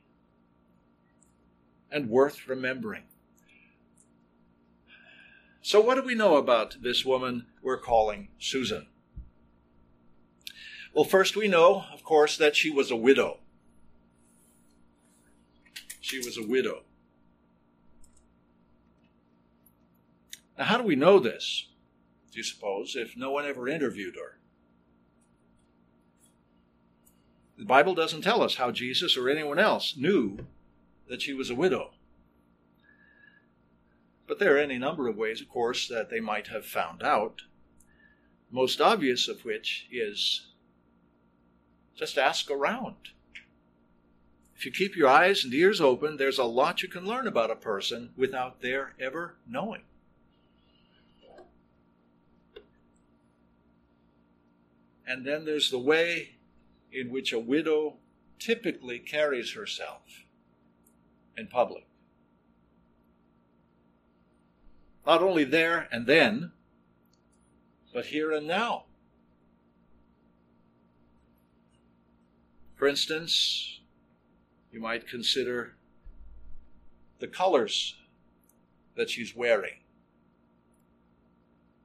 and 1.89 2.09
worth 2.09 2.49
remembering. 2.49 3.03
So, 5.65 5.81
what 5.81 5.95
do 5.95 6.03
we 6.03 6.13
know 6.13 6.37
about 6.37 6.77
this 6.83 7.03
woman 7.03 7.47
we're 7.63 7.79
calling 7.79 8.27
Susan? 8.37 8.85
Well, 10.93 11.05
first 11.05 11.35
we 11.35 11.47
know, 11.47 11.85
of 11.91 12.03
course, 12.03 12.37
that 12.37 12.55
she 12.55 12.69
was 12.69 12.91
a 12.91 12.95
widow. 12.95 13.39
She 15.99 16.19
was 16.19 16.37
a 16.37 16.45
widow. 16.45 16.83
Now, 20.55 20.65
how 20.65 20.77
do 20.77 20.83
we 20.83 20.95
know 20.95 21.17
this, 21.17 21.65
do 22.31 22.37
you 22.37 22.43
suppose, 22.43 22.95
if 22.95 23.17
no 23.17 23.31
one 23.31 23.47
ever 23.47 23.67
interviewed 23.67 24.17
her? 24.17 24.37
The 27.57 27.65
Bible 27.65 27.95
doesn't 27.95 28.21
tell 28.21 28.43
us 28.43 28.57
how 28.57 28.69
Jesus 28.69 29.17
or 29.17 29.29
anyone 29.29 29.57
else 29.57 29.97
knew 29.97 30.45
that 31.09 31.23
she 31.23 31.33
was 31.33 31.49
a 31.49 31.55
widow. 31.55 31.89
But 34.27 34.39
there 34.39 34.55
are 34.55 34.59
any 34.59 34.77
number 34.77 35.07
of 35.07 35.17
ways, 35.17 35.41
of 35.41 35.49
course, 35.49 35.87
that 35.87 36.09
they 36.09 36.19
might 36.19 36.47
have 36.47 36.65
found 36.65 37.03
out. 37.03 37.41
Most 38.51 38.81
obvious 38.81 39.27
of 39.27 39.45
which 39.45 39.87
is 39.91 40.47
just 41.95 42.17
ask 42.17 42.49
around. 42.49 42.95
If 44.55 44.65
you 44.65 44.71
keep 44.71 44.95
your 44.95 45.09
eyes 45.09 45.43
and 45.43 45.53
ears 45.53 45.81
open, 45.81 46.17
there's 46.17 46.39
a 46.39 46.45
lot 46.45 46.81
you 46.81 46.89
can 46.89 47.05
learn 47.05 47.27
about 47.27 47.51
a 47.51 47.55
person 47.55 48.11
without 48.15 48.61
their 48.61 48.93
ever 48.99 49.35
knowing. 49.47 49.81
And 55.07 55.25
then 55.25 55.45
there's 55.45 55.69
the 55.69 55.79
way 55.79 56.37
in 56.91 57.11
which 57.11 57.31
a 57.31 57.39
widow 57.39 57.97
typically 58.39 58.97
carries 58.97 59.53
herself 59.53 60.23
in 61.37 61.47
public. 61.47 61.84
Not 65.05 65.21
only 65.21 65.43
there 65.43 65.87
and 65.91 66.07
then, 66.07 66.51
but 67.93 68.07
here 68.07 68.31
and 68.31 68.47
now. 68.47 68.85
For 72.75 72.87
instance, 72.87 73.79
you 74.71 74.81
might 74.81 75.07
consider 75.07 75.75
the 77.19 77.27
colors 77.27 77.95
that 78.95 79.09
she's 79.09 79.35
wearing 79.35 79.79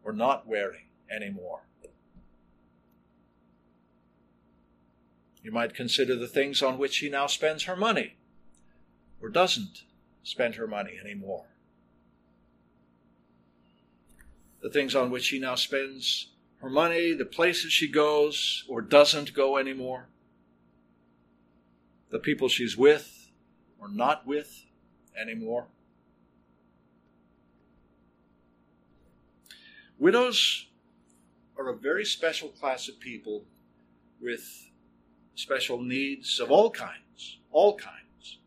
or 0.03 0.13
not 0.13 0.47
wearing 0.47 0.87
anymore. 1.11 1.61
You 5.43 5.53
might 5.53 5.75
consider 5.75 6.17
the 6.17 6.29
things 6.29 6.63
on 6.63 6.79
which 6.79 6.95
she 6.95 7.09
now 7.09 7.27
spends 7.27 7.65
her 7.65 7.77
money 7.77 8.17
or 9.23 9.29
doesn't 9.29 9.85
spend 10.23 10.57
her 10.57 10.67
money 10.67 10.99
anymore. 11.03 11.50
The 14.61 14.71
things 14.71 14.95
on 14.95 15.11
which 15.11 15.25
she 15.25 15.39
now 15.39 15.55
spends 15.55 16.29
her 16.61 16.69
money, 16.69 17.15
the 17.15 17.25
places 17.25 17.73
she 17.73 17.89
goes 17.89 18.65
or 18.69 18.83
doesn't 18.83 19.33
go 19.33 19.57
anymore, 19.57 20.09
the 22.11 22.19
people 22.19 22.49
she's 22.49 22.77
with 22.77 23.31
or 23.79 23.89
not 23.89 24.27
with 24.27 24.67
anymore. 25.19 25.67
Widows 29.99 30.67
are 31.59 31.69
a 31.69 31.77
very 31.77 32.05
special 32.05 32.49
class 32.49 32.89
of 32.89 33.01
people 33.01 33.45
with 34.21 34.71
special 35.35 35.83
needs 35.83 36.41
of 36.41 36.51
all 36.51 36.71
kinds, 36.71 37.39
all 37.51 37.77
kinds. 37.77 38.39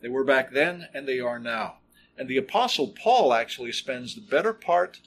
They 0.00 0.08
were 0.08 0.24
back 0.24 0.52
then 0.52 0.88
and 0.94 1.06
they 1.06 1.20
are 1.20 1.38
now. 1.38 1.78
And 2.16 2.28
the 2.28 2.36
Apostle 2.36 2.88
Paul 2.88 3.32
actually 3.32 3.72
spends 3.72 4.14
the 4.14 4.20
better 4.20 4.52
part 4.52 5.00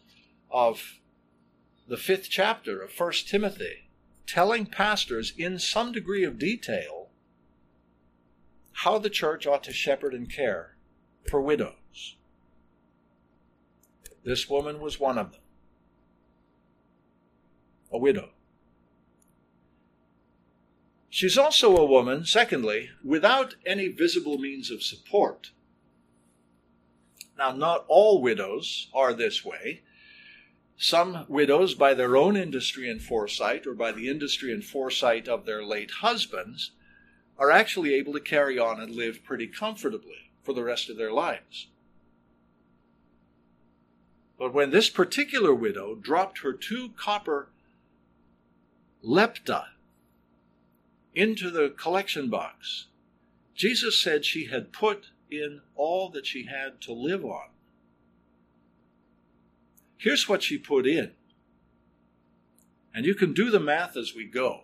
of 0.52 1.00
the 1.88 1.98
fifth 1.98 2.30
chapter 2.30 2.82
of 2.82 2.92
1 2.98 3.12
Timothy 3.28 3.90
telling 4.26 4.66
pastors 4.66 5.34
in 5.38 5.60
some 5.60 5.92
degree 5.92 6.24
of 6.24 6.40
detail 6.40 7.10
how 8.74 8.98
the 8.98 9.10
church 9.10 9.46
ought 9.46 9.64
to 9.64 9.72
shepherd 9.72 10.14
and 10.14 10.32
care 10.32 10.76
for 11.30 11.42
widows. 11.42 12.16
This 14.24 14.50
woman 14.50 14.82
was 14.82 15.00
one 15.00 15.18
of 15.18 15.32
them, 15.32 15.42
a 17.92 17.98
widow. 17.98 18.30
She's 21.10 21.38
also 21.38 21.78
a 21.78 21.86
woman, 21.86 22.26
secondly, 22.26 22.90
without 23.04 23.56
any 23.66 23.88
visible 23.88 24.38
means 24.38 24.70
of 24.70 24.84
support. 24.84 25.52
Now, 27.38 27.52
not 27.52 27.86
all 27.88 28.22
widows 28.22 28.88
are 28.94 29.14
this 29.14 29.44
way. 29.44 29.82
Some 30.78 31.26
widows, 31.28 31.74
by 31.74 31.94
their 31.94 32.18
own 32.18 32.36
industry 32.36 32.90
and 32.90 33.02
foresight, 33.02 33.66
or 33.66 33.74
by 33.74 33.92
the 33.92 34.10
industry 34.10 34.52
and 34.52 34.64
foresight 34.64 35.28
of 35.28 35.46
their 35.46 35.64
late 35.64 35.92
husbands, 36.02 36.72
are 37.38 37.52
actually 37.52 37.94
able 37.94 38.14
to 38.14 38.20
carry 38.20 38.58
on 38.58 38.80
and 38.80 38.96
live 38.96 39.24
pretty 39.24 39.48
comfortably 39.48 40.32
for 40.44 40.54
the 40.54 40.64
rest 40.64 40.90
of 40.90 40.98
their 40.98 41.12
lives. 41.12 41.68
But 44.38 44.54
when 44.54 44.70
this 44.70 44.90
particular 44.90 45.54
widow 45.54 45.96
dropped 45.96 46.40
her 46.40 46.54
two 46.54 46.90
copper 46.98 47.50
lepta 49.04 49.68
into 51.14 51.50
the 51.50 51.70
collection 51.70 52.30
box, 52.30 52.88
Jesus 53.54 54.02
said 54.02 54.26
she 54.26 54.48
had 54.48 54.74
put 54.74 55.08
in 55.40 55.62
all 55.76 56.10
that 56.10 56.26
she 56.26 56.46
had 56.46 56.82
to 56.82 56.94
live 56.94 57.24
on. 57.24 57.50
Here's 59.98 60.30
what 60.30 60.44
she 60.44 60.58
put 60.58 60.86
in. 60.86 61.12
And 62.94 63.06
you 63.06 63.16
can 63.16 63.34
do 63.34 63.50
the 63.50 63.60
math 63.60 63.98
as 63.98 64.14
we 64.16 64.26
go. 64.26 64.62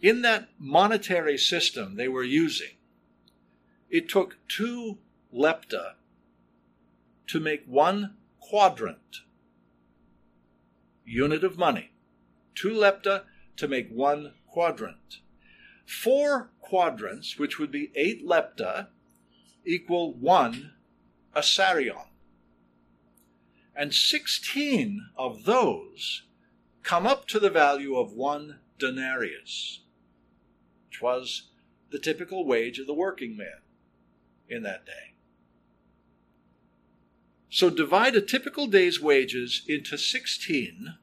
In 0.00 0.22
that 0.22 0.48
monetary 0.58 1.38
system 1.38 1.96
they 1.96 2.08
were 2.08 2.22
using, 2.22 2.76
it 3.88 4.08
took 4.08 4.38
two 4.48 4.98
lepta 5.32 5.94
to 7.28 7.40
make 7.40 7.64
one 7.66 8.14
quadrant, 8.40 9.20
unit 11.04 11.44
of 11.44 11.56
money. 11.56 11.92
Two 12.54 12.70
lepta 12.70 13.22
to 13.56 13.68
make 13.68 13.90
one 13.90 14.34
quadrant. 14.46 15.20
Four 15.86 16.50
quadrants, 16.60 17.38
which 17.38 17.58
would 17.58 17.70
be 17.70 17.92
eight 17.94 18.26
lepta, 18.26 18.88
equal 19.64 20.14
one 20.14 20.72
assarion. 21.34 22.06
And 23.74 23.94
16 23.94 25.08
of 25.16 25.44
those 25.44 26.22
come 26.82 27.06
up 27.06 27.26
to 27.28 27.40
the 27.40 27.50
value 27.50 27.96
of 27.96 28.12
one 28.12 28.58
denarius, 28.78 29.80
which 30.88 31.00
was 31.00 31.48
the 31.90 31.98
typical 31.98 32.44
wage 32.44 32.78
of 32.78 32.86
the 32.86 32.94
working 32.94 33.36
man 33.36 33.60
in 34.48 34.62
that 34.62 34.84
day. 34.84 35.14
So 37.48 37.70
divide 37.70 38.16
a 38.16 38.22
typical 38.22 38.66
day's 38.66 39.00
wages 39.00 39.62
into 39.68 39.98
16 39.98 40.94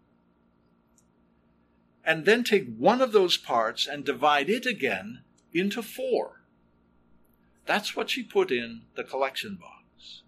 and 2.09 2.25
then 2.25 2.43
take 2.43 2.75
one 2.75 3.01
of 3.01 3.11
those 3.11 3.37
parts 3.37 3.85
and 3.85 4.03
divide 4.03 4.49
it 4.49 4.65
again 4.65 5.21
into 5.53 5.83
four. 5.83 6.41
That's 7.67 7.95
what 7.95 8.09
she 8.09 8.23
put 8.23 8.49
in 8.49 8.81
the 8.95 9.03
collection 9.03 9.59
box. 9.61 10.23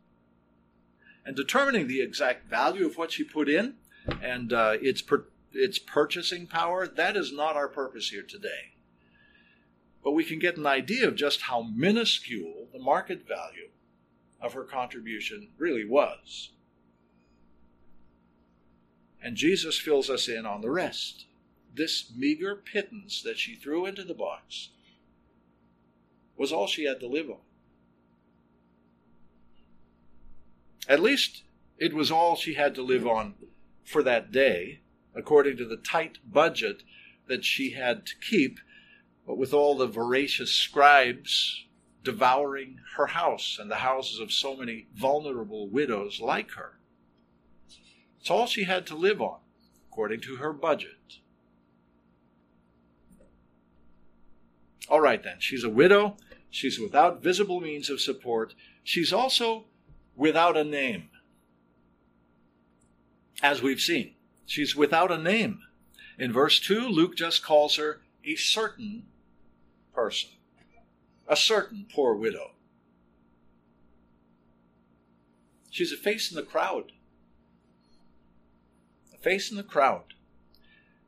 And 1.26 1.36
determining 1.36 1.88
the 1.88 2.04
exact 2.04 2.48
value 2.48 2.86
of 2.86 2.98
what 2.98 3.12
she 3.12 3.24
put 3.24 3.50
in 3.50 3.78
and 4.22 4.54
uh, 4.54 4.74
its, 4.80 5.02
per- 5.02 5.26
its 5.54 5.80
purchasing 5.80 6.46
power, 6.46 6.86
that 6.86 7.18
is 7.18 7.34
not 7.34 7.56
our 7.56 7.68
purpose 7.68 8.10
here 8.10 8.22
today. 8.22 8.76
But 10.04 10.12
we 10.12 10.24
can 10.24 10.38
get 10.38 10.58
an 10.58 10.68
idea 10.68 11.08
of 11.08 11.16
just 11.16 11.42
how 11.42 11.64
minuscule 11.64 12.68
the 12.72 12.78
market 12.80 13.28
value 13.28 13.70
of 14.40 14.54
her 14.54 14.66
contribution 14.66 15.48
really 15.58 15.86
was. 15.86 16.52
And 19.20 19.36
Jesus 19.36 19.80
fills 19.80 20.12
us 20.12 20.28
in 20.28 20.46
on 20.46 20.62
the 20.62 20.70
rest. 20.70 21.26
This 21.74 22.12
meager 22.16 22.56
pittance 22.56 23.22
that 23.22 23.38
she 23.38 23.56
threw 23.56 23.86
into 23.86 24.04
the 24.04 24.14
box 24.14 24.70
was 26.36 26.52
all 26.52 26.68
she 26.68 26.86
had 26.86 27.00
to 27.00 27.08
live 27.08 27.30
on. 27.30 27.38
At 30.88 31.00
least 31.00 31.44
it 31.78 31.94
was 31.94 32.12
all 32.12 32.36
she 32.36 32.56
had 32.56 32.76
to 32.76 32.82
live 32.82 33.08
on 33.08 33.36
for 33.84 34.04
that 34.04 34.32
day, 34.32 34.82
according 35.16 35.58
to 35.58 35.66
the 35.66 35.78
tight 35.78 36.18
budget 36.26 36.84
that 37.28 37.46
she 37.46 37.72
had 37.72 38.06
to 38.08 38.14
keep, 38.18 38.60
but 39.26 39.38
with 39.38 39.54
all 39.54 39.78
the 39.78 39.88
voracious 39.88 40.52
scribes 40.52 41.66
devouring 42.04 42.80
her 42.98 43.08
house 43.08 43.58
and 43.60 43.70
the 43.70 43.76
houses 43.76 44.20
of 44.20 44.32
so 44.32 44.56
many 44.56 44.88
vulnerable 44.94 45.68
widows 45.68 46.20
like 46.20 46.52
her. 46.52 46.80
It's 48.20 48.30
all 48.30 48.48
she 48.48 48.64
had 48.64 48.86
to 48.88 48.96
live 48.96 49.22
on, 49.22 49.40
according 49.90 50.22
to 50.22 50.38
her 50.38 50.54
budget. 50.54 51.20
All 54.92 55.02
right, 55.02 55.24
then. 55.24 55.38
She's 55.40 55.64
a 55.64 55.70
widow. 55.70 56.18
She's 56.52 56.80
without 56.80 57.24
visible 57.24 57.62
means 57.62 57.90
of 57.90 58.00
support. 58.00 58.54
She's 58.84 59.12
also 59.12 59.66
without 60.16 60.56
a 60.56 60.64
name. 60.64 61.10
As 63.42 63.64
we've 63.64 63.82
seen, 63.82 64.14
she's 64.46 64.76
without 64.76 65.12
a 65.12 65.18
name. 65.18 65.62
In 66.20 66.32
verse 66.32 66.60
2, 66.60 66.88
Luke 66.88 67.16
just 67.16 67.44
calls 67.44 67.78
her 67.78 68.02
a 68.24 68.36
certain 68.36 69.08
person 69.96 70.30
a 71.32 71.36
certain 71.36 71.86
poor 71.90 72.14
widow. 72.14 72.52
She's 75.70 75.94
a 75.94 75.98
face 75.98 76.30
in 76.30 76.36
the 76.36 76.44
crowd. 76.44 76.92
A 79.14 79.18
face 79.18 79.50
in 79.50 79.56
the 79.56 79.64
crowd. 79.64 80.14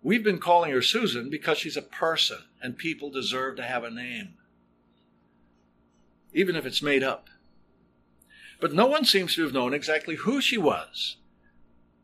We've 0.04 0.24
been 0.24 0.40
calling 0.40 0.72
her 0.72 0.82
Susan 0.82 1.30
because 1.30 1.58
she's 1.58 1.78
a 1.78 1.82
person 1.82 2.40
and 2.62 2.78
people 2.78 3.10
deserve 3.10 3.56
to 3.56 3.64
have 3.64 3.86
a 3.86 3.90
name, 3.90 4.34
even 6.34 6.58
if 6.58 6.66
it's 6.66 6.82
made 6.82 7.04
up. 7.04 7.30
But 8.60 8.74
no 8.74 8.86
one 8.86 9.06
seems 9.06 9.36
to 9.36 9.44
have 9.44 9.54
known 9.54 9.74
exactly 9.74 10.16
who 10.16 10.42
she 10.42 10.58
was 10.58 11.18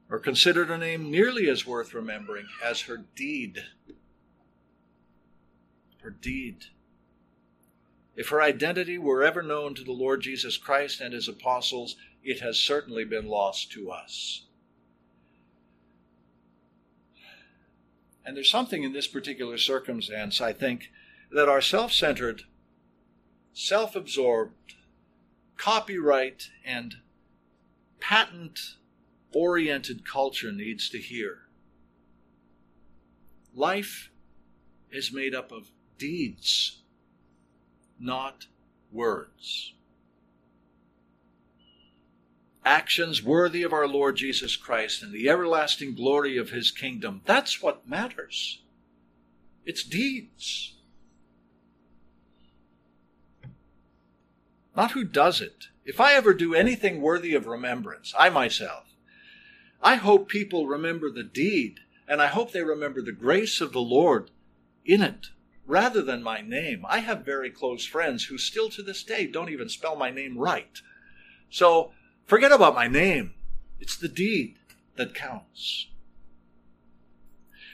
or 0.10 0.18
considered 0.18 0.70
her 0.70 0.78
name 0.78 1.12
nearly 1.12 1.50
as 1.50 1.68
worth 1.68 1.94
remembering 1.94 2.48
as 2.64 2.82
her 2.82 2.98
deed. 3.16 3.66
Her 6.02 6.10
deed. 6.10 6.66
If 8.16 8.30
her 8.30 8.42
identity 8.42 8.98
were 8.98 9.24
ever 9.24 9.44
known 9.44 9.76
to 9.76 9.84
the 9.84 9.92
Lord 9.92 10.22
Jesus 10.22 10.58
Christ 10.58 11.02
and 11.02 11.14
his 11.14 11.28
apostles, 11.28 11.96
it 12.24 12.40
has 12.40 12.58
certainly 12.58 13.06
been 13.06 13.28
lost 13.28 13.72
to 13.74 13.92
us. 13.92 14.46
And 18.26 18.36
there's 18.36 18.52
something 18.52 18.84
in 18.84 18.94
this 18.94 19.08
particular 19.08 19.58
circumstance, 19.58 20.42
I 20.42 20.54
think, 20.54 20.92
that 21.32 21.50
our 21.50 21.62
self 21.62 21.92
centered, 21.92 22.44
self 23.54 23.96
absorbed, 23.96 24.76
copyright, 25.58 26.50
and 26.66 26.96
patent 28.00 28.60
oriented 29.32 30.06
culture 30.06 30.52
needs 30.52 30.90
to 30.90 30.98
hear. 30.98 31.40
Life 33.54 34.10
is 34.92 35.12
made 35.12 35.36
up 35.36 35.52
of 35.52 35.70
deeds 35.98 36.80
not 38.00 38.48
words. 38.92 39.74
Actions 42.70 43.24
worthy 43.24 43.64
of 43.64 43.74
our 43.74 43.88
Lord 43.88 44.16
Jesus 44.16 44.56
Christ 44.56 45.02
and 45.02 45.12
the 45.12 45.28
everlasting 45.28 45.96
glory 45.96 46.38
of 46.38 46.52
his 46.52 46.70
kingdom. 46.70 47.22
That's 47.26 47.64
what 47.64 47.90
matters. 47.90 48.62
It's 49.66 49.84
deeds. 49.84 50.76
Not 54.76 54.92
who 54.92 55.04
does 55.04 55.42
it. 55.42 55.70
If 55.84 56.00
I 56.00 56.14
ever 56.14 56.32
do 56.32 56.54
anything 56.54 57.02
worthy 57.02 57.34
of 57.34 57.48
remembrance, 57.48 58.14
I 58.16 58.30
myself, 58.30 58.94
I 59.82 59.96
hope 59.96 60.30
people 60.30 60.68
remember 60.68 61.10
the 61.10 61.24
deed, 61.24 61.80
and 62.08 62.22
I 62.22 62.28
hope 62.28 62.52
they 62.52 62.62
remember 62.62 63.02
the 63.02 63.12
grace 63.12 63.62
of 63.62 63.74
the 63.74 63.82
Lord 63.82 64.30
in 64.86 65.02
it 65.02 65.30
rather 65.66 66.04
than 66.04 66.22
my 66.22 66.42
name. 66.42 66.86
I 66.88 67.00
have 67.00 67.26
very 67.26 67.50
close 67.50 67.84
friends 67.84 68.26
who 68.26 68.38
still 68.38 68.70
to 68.70 68.84
this 68.84 69.02
day 69.04 69.26
don't 69.26 69.50
even 69.50 69.70
spell 69.70 69.96
my 69.96 70.12
name 70.12 70.38
right. 70.38 70.80
So 71.50 71.94
forget 72.30 72.52
about 72.52 72.76
my 72.76 72.88
name. 72.88 73.34
It's 73.80 73.98
the 73.98 74.08
deed 74.08 74.56
that 74.98 75.16
counts. 75.16 75.88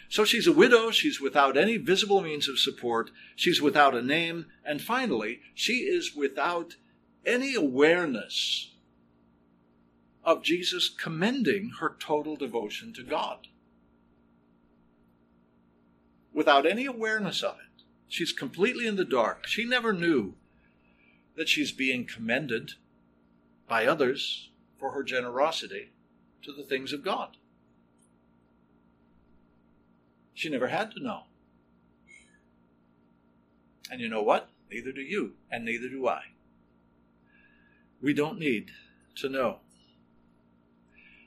So 0.08 0.24
she's 0.24 0.48
a 0.48 0.54
widow, 0.54 0.92
she's 0.92 1.20
without 1.20 1.58
any 1.58 1.76
visible 1.76 2.22
means 2.22 2.48
of 2.48 2.58
support, 2.58 3.12
she's 3.36 3.62
without 3.62 3.94
a 3.94 4.02
name, 4.02 4.46
and 4.66 4.82
finally, 4.82 5.42
she 5.54 5.80
is 5.80 6.16
without 6.16 6.78
any 7.26 7.54
awareness 7.54 8.72
of 10.24 10.42
Jesus 10.42 10.88
commending 10.88 11.72
her 11.82 11.98
total 12.00 12.38
devotion 12.38 12.94
to 12.94 13.04
God. 13.04 13.48
Without 16.34 16.66
any 16.66 16.86
awareness 16.86 17.44
of 17.44 17.56
it. 17.56 17.84
She's 18.08 18.32
completely 18.32 18.88
in 18.88 18.96
the 18.96 19.04
dark. 19.04 19.48
She 19.48 19.66
never 19.66 19.92
knew 19.92 20.36
that 21.36 21.50
she's 21.50 21.74
being 21.74 22.06
commended 22.06 22.74
by 23.68 23.86
others 23.86 24.50
for 24.80 24.92
her 24.92 25.04
generosity 25.04 25.92
to 26.44 26.52
the 26.52 26.64
things 26.64 26.94
of 26.94 27.04
God. 27.04 27.38
She 30.34 30.50
never 30.50 30.68
had 30.68 30.92
to 30.92 31.04
know. 31.04 31.24
And 33.90 34.02
you 34.02 34.10
know 34.10 34.22
what? 34.22 34.50
Neither 34.70 34.92
do 34.92 35.02
you, 35.02 35.34
and 35.50 35.64
neither 35.64 35.88
do 35.88 36.08
I. 36.08 36.22
We 38.02 38.14
don't 38.14 38.40
need 38.40 38.72
to 39.18 39.30
know. 39.30 39.60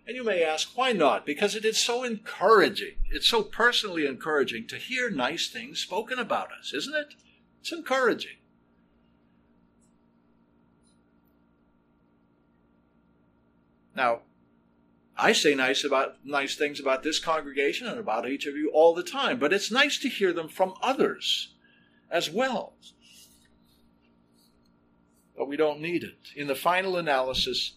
And 0.07 0.16
you 0.16 0.24
may 0.24 0.42
ask, 0.42 0.77
why 0.77 0.92
not? 0.92 1.27
Because 1.27 1.55
it 1.55 1.64
is 1.64 1.77
so 1.77 2.03
encouraging. 2.03 2.94
It's 3.11 3.29
so 3.29 3.42
personally 3.42 4.07
encouraging 4.07 4.66
to 4.68 4.77
hear 4.77 5.11
nice 5.11 5.48
things 5.48 5.81
spoken 5.81 6.18
about 6.18 6.48
us, 6.59 6.72
isn't 6.74 6.94
it? 6.94 7.14
It's 7.61 7.72
encouraging. 7.72 8.38
Now, 13.98 14.20
I 15.16 15.32
say 15.32 15.56
nice 15.56 15.82
about 15.82 16.24
nice 16.24 16.54
things 16.54 16.78
about 16.78 17.02
this 17.02 17.18
congregation 17.18 17.88
and 17.88 17.98
about 17.98 18.28
each 18.28 18.46
of 18.46 18.54
you 18.54 18.70
all 18.72 18.94
the 18.94 19.02
time, 19.02 19.40
but 19.40 19.52
it's 19.52 19.72
nice 19.72 19.98
to 19.98 20.08
hear 20.08 20.32
them 20.32 20.48
from 20.48 20.74
others 20.80 21.54
as 22.08 22.30
well. 22.30 22.74
But 25.37 25.48
we 25.48 25.56
don't 25.56 25.80
need 25.80 26.04
it. 26.04 26.18
In 26.37 26.46
the 26.46 26.54
final 26.54 26.96
analysis, 26.96 27.72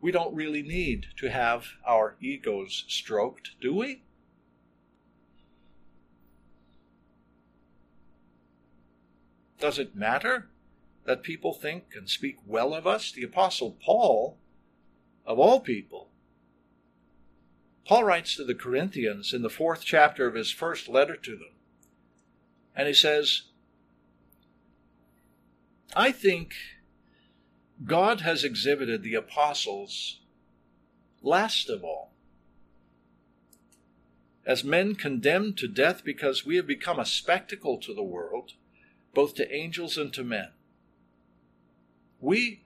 we 0.00 0.10
don't 0.10 0.34
really 0.34 0.62
need 0.62 1.08
to 1.18 1.28
have 1.28 1.66
our 1.86 2.16
egos 2.18 2.86
stroked, 2.88 3.50
do 3.60 3.74
we? 3.74 4.04
Does 9.60 9.78
it 9.78 9.94
matter 9.94 10.48
that 11.04 11.22
people 11.22 11.52
think 11.52 11.88
and 11.94 12.08
speak 12.08 12.38
well 12.46 12.72
of 12.72 12.86
us? 12.86 13.12
The 13.12 13.24
Apostle 13.24 13.76
Paul, 13.84 14.38
of 15.26 15.38
all 15.38 15.60
people, 15.60 16.08
Paul 17.86 18.04
writes 18.04 18.36
to 18.36 18.44
the 18.44 18.54
Corinthians 18.54 19.32
in 19.32 19.42
the 19.42 19.50
fourth 19.50 19.84
chapter 19.84 20.26
of 20.26 20.34
his 20.34 20.50
first 20.50 20.88
letter 20.88 21.16
to 21.16 21.32
them, 21.32 21.54
and 22.74 22.88
he 22.88 22.94
says, 22.94 23.42
I 25.94 26.12
think 26.12 26.54
God 27.84 28.20
has 28.22 28.44
exhibited 28.44 29.02
the 29.02 29.14
apostles 29.14 30.20
last 31.22 31.68
of 31.68 31.84
all 31.84 32.12
as 34.46 34.62
men 34.62 34.94
condemned 34.94 35.58
to 35.58 35.66
death 35.66 36.04
because 36.04 36.46
we 36.46 36.56
have 36.56 36.66
become 36.66 37.00
a 37.00 37.04
spectacle 37.04 37.78
to 37.78 37.92
the 37.92 38.02
world 38.02 38.52
both 39.12 39.34
to 39.34 39.52
angels 39.52 39.96
and 39.96 40.12
to 40.12 40.22
men. 40.22 40.50
We 42.20 42.60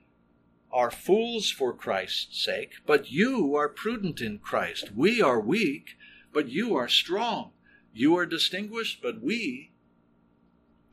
are 0.73 0.91
fools 0.91 1.51
for 1.51 1.73
Christ's 1.73 2.43
sake, 2.43 2.75
but 2.87 3.11
you 3.11 3.55
are 3.57 3.69
prudent 3.69 4.21
in 4.21 4.39
Christ. 4.39 4.93
We 4.95 5.21
are 5.21 5.41
weak, 5.41 5.97
but 6.33 6.49
you 6.49 6.77
are 6.77 6.89
strong. 6.89 7.53
You 7.93 8.17
are 8.17 8.27
distinguished, 8.27 9.01
but 9.03 9.21
we 9.21 9.73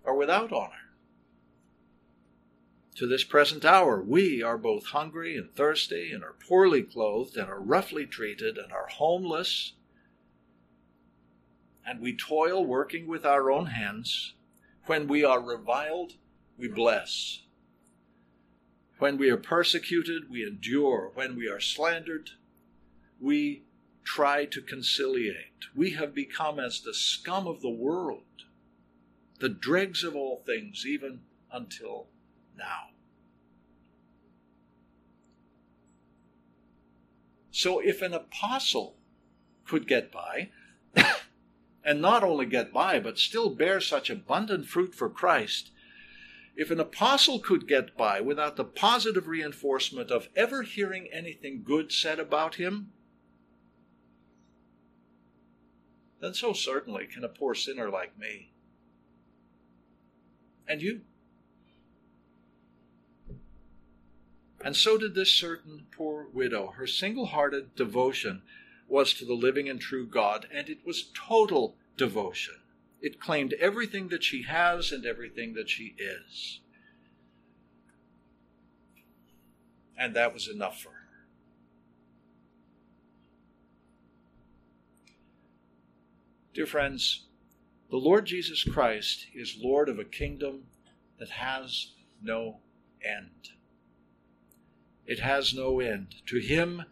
are 0.04 0.16
without 0.16 0.52
honor. 0.52 0.74
To 2.96 3.06
this 3.06 3.24
present 3.24 3.64
hour, 3.64 4.02
we 4.02 4.42
are 4.42 4.58
both 4.58 4.88
hungry 4.88 5.38
and 5.38 5.54
thirsty, 5.54 6.12
and 6.12 6.24
are 6.24 6.36
poorly 6.48 6.82
clothed, 6.82 7.38
and 7.38 7.48
are 7.48 7.62
roughly 7.62 8.08
treated, 8.08 8.58
and 8.58 8.72
are 8.72 8.88
homeless. 8.88 9.74
And 11.86 12.02
we 12.02 12.18
toil 12.18 12.66
working 12.66 13.06
with 13.06 13.24
our 13.24 13.52
own 13.52 13.68
hands 13.68 14.34
when 14.88 15.08
we 15.08 15.24
are 15.24 15.40
reviled, 15.40 16.14
we 16.58 16.68
bless. 16.68 17.44
When 19.00 19.18
we 19.18 19.30
are 19.30 19.38
persecuted, 19.38 20.30
we 20.30 20.44
endure. 20.44 21.12
When 21.14 21.36
we 21.36 21.48
are 21.48 21.60
slandered, 21.60 22.32
we 23.20 23.64
try 24.04 24.46
to 24.46 24.62
conciliate. 24.62 25.66
We 25.76 25.92
have 25.92 26.16
become 26.16 26.60
as 26.60 26.82
the 26.82 26.94
scum 26.94 27.46
of 27.46 27.62
the 27.62 27.70
world, 27.70 28.24
the 29.40 29.50
dregs 29.50 30.04
of 30.04 30.16
all 30.16 30.42
things, 30.46 30.86
even 30.86 31.22
until 31.52 32.08
now. 32.58 32.90
So 37.52 37.80
if 37.80 38.02
an 38.02 38.14
apostle 38.14 38.98
could 39.66 39.88
get 39.88 40.12
by, 40.12 40.50
and 41.84 42.02
not 42.02 42.24
only 42.24 42.46
get 42.46 42.72
by, 42.72 43.00
but 43.00 43.20
still 43.20 43.50
bear 43.50 43.80
such 43.82 44.10
abundant 44.10 44.68
fruit 44.68 44.96
for 44.96 45.10
Christ, 45.10 45.72
if 46.58 46.72
an 46.72 46.80
apostle 46.80 47.40
could 47.40 47.68
get 47.68 47.96
by 47.96 48.20
without 48.20 48.56
the 48.56 48.64
positive 48.64 49.28
reinforcement 49.28 50.10
of 50.10 50.28
ever 50.36 50.64
hearing 50.64 51.08
anything 51.14 51.62
good 51.64 51.92
said 51.92 52.20
about 52.20 52.56
him, 52.56 52.92
then 56.20 56.34
so 56.34 56.54
certainly 56.54 57.06
can 57.06 57.24
a 57.24 57.30
poor 57.30 57.54
sinner 57.54 57.92
like 57.92 58.18
me. 58.18 58.52
And 60.68 60.82
you. 60.82 61.02
And 64.66 64.76
so 64.76 64.98
did 64.98 65.14
this 65.14 65.30
certain 65.30 65.86
poor 65.96 66.28
widow. 66.34 66.74
Her 66.76 66.88
single 66.88 67.28
hearted 67.28 67.76
devotion 67.76 68.42
was 68.88 69.14
to 69.14 69.26
the 69.26 69.36
living 69.36 69.70
and 69.70 69.80
true 69.80 70.08
God, 70.08 70.48
and 70.52 70.68
it 70.70 70.80
was 70.84 71.12
total 71.14 71.76
devotion. 71.98 72.56
It 73.02 73.20
claimed 73.20 73.54
everything 73.54 74.10
that 74.10 74.24
she 74.24 74.44
has 74.44 74.92
and 74.92 75.06
everything 75.06 75.54
that 75.54 75.70
she 75.70 75.96
is. 75.98 76.62
And 79.98 80.16
that 80.16 80.34
was 80.34 80.48
enough 80.48 80.82
for 80.82 80.90
her. 80.90 80.96
Dear 86.54 86.66
friends, 86.66 87.26
the 87.90 87.98
Lord 87.98 88.26
Jesus 88.26 88.64
Christ 88.64 89.28
is 89.34 89.60
Lord 89.62 89.90
of 89.90 90.00
a 90.00 90.04
kingdom 90.04 90.64
that 91.20 91.30
has 91.30 91.92
no 92.22 92.60
end. 93.04 93.50
It 95.06 95.20
has 95.20 95.54
no 95.54 95.80
end. 95.80 96.16
To 96.28 96.40
him, 96.40 96.84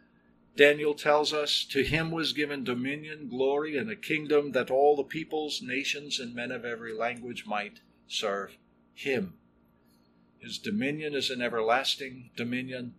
Daniel 0.55 0.93
tells 0.93 1.33
us, 1.33 1.65
To 1.65 1.83
him 1.83 2.11
was 2.11 2.31
given 2.31 2.63
dominion, 2.63 3.27
glory, 3.27 3.75
and 3.75 3.89
a 3.89 3.95
kingdom 3.95 4.53
that 4.53 4.71
all 4.71 4.95
the 4.95 5.03
peoples, 5.03 5.61
nations, 5.61 6.19
and 6.19 6.33
men 6.33 6.51
of 6.51 6.63
every 6.63 6.93
language 6.93 7.45
might 7.45 7.81
serve 8.07 8.57
him. 8.93 9.33
His 10.39 10.57
dominion 10.57 11.13
is 11.13 11.29
an 11.29 11.41
everlasting 11.41 12.29
dominion 12.37 12.95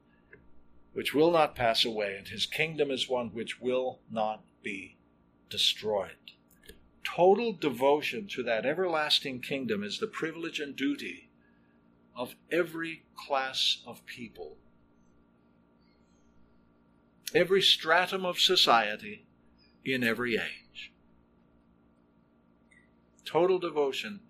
which 0.93 1.15
will 1.15 1.31
not 1.31 1.55
pass 1.55 1.85
away, 1.85 2.17
and 2.17 2.29
his 2.29 2.47
kingdom 2.47 2.91
is 2.91 3.09
one 3.09 3.29
which 3.29 3.61
will 3.61 4.01
not 4.11 4.45
be 4.63 4.97
destroyed. 5.49 6.17
Total 7.05 7.53
devotion 7.53 8.27
to 8.29 8.43
that 8.43 8.67
everlasting 8.67 9.41
kingdom 9.41 9.83
is 9.83 9.99
the 9.99 10.07
privilege 10.07 10.61
and 10.61 10.75
duty 10.75 11.31
of 12.15 12.35
every 12.51 13.05
class 13.15 13.83
of 13.87 14.05
people 14.07 14.57
every 17.37 17.61
stratum 17.61 18.25
of 18.25 18.41
society 18.41 19.27
in 19.85 20.03
every 20.03 20.37
age. 20.37 20.93
Total 23.27 23.59
devotion 23.59 24.21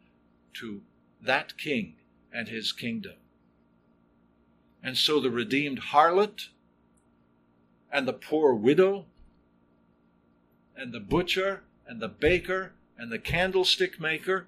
to 0.55 0.83
that 1.23 1.57
king 1.57 1.95
and 2.33 2.49
his 2.49 2.73
kingdom. 2.73 3.15
And 4.83 4.97
so 4.97 5.21
the 5.21 5.31
redeemed 5.31 5.81
harlot 5.93 6.49
and 7.93 8.09
the 8.09 8.13
poor 8.13 8.53
widow 8.55 9.07
and 10.77 10.93
the 10.93 11.01
butcher 11.01 11.63
and 11.87 12.01
the 12.01 12.09
baker 12.09 12.73
and 12.99 13.13
the 13.13 13.19
candlestick 13.19 14.01
maker, 14.01 14.47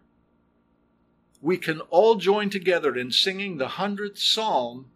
we 1.41 1.57
can 1.57 1.81
all 1.83 2.17
join 2.17 2.51
together 2.51 2.97
in 2.97 3.13
singing 3.13 3.59
the 3.59 3.69
hundredth 3.69 4.19
psalm 4.19 4.87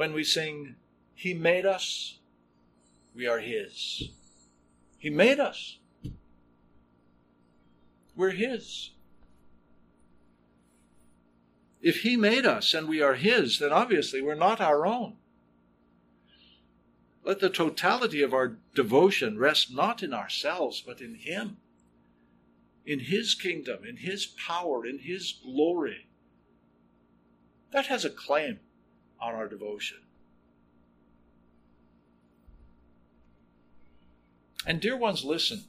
when 0.00 0.14
we 0.14 0.24
sing, 0.24 0.76
He 1.14 1.34
made 1.34 1.66
us, 1.66 2.20
we 3.14 3.26
are 3.26 3.38
His. 3.38 4.08
He 4.96 5.10
made 5.10 5.38
us. 5.38 5.76
We're 8.16 8.30
His. 8.30 8.92
If 11.82 12.00
He 12.00 12.16
made 12.16 12.46
us 12.46 12.72
and 12.72 12.88
we 12.88 13.02
are 13.02 13.12
His, 13.12 13.58
then 13.58 13.74
obviously 13.74 14.22
we're 14.22 14.34
not 14.34 14.58
our 14.58 14.86
own. 14.86 15.16
Let 17.22 17.40
the 17.40 17.50
totality 17.50 18.22
of 18.22 18.32
our 18.32 18.56
devotion 18.74 19.38
rest 19.38 19.70
not 19.70 20.02
in 20.02 20.14
ourselves, 20.14 20.80
but 20.80 21.02
in 21.02 21.16
Him, 21.16 21.58
in 22.86 23.00
His 23.00 23.34
kingdom, 23.34 23.84
in 23.84 23.98
His 23.98 24.24
power, 24.24 24.86
in 24.86 25.00
His 25.00 25.34
glory. 25.44 26.06
That 27.72 27.88
has 27.88 28.06
a 28.06 28.10
claim 28.10 28.60
on 29.20 29.34
our 29.34 29.48
devotion. 29.48 29.98
And, 34.66 34.80
dear 34.80 34.96
ones, 34.96 35.24
listen. 35.24 35.64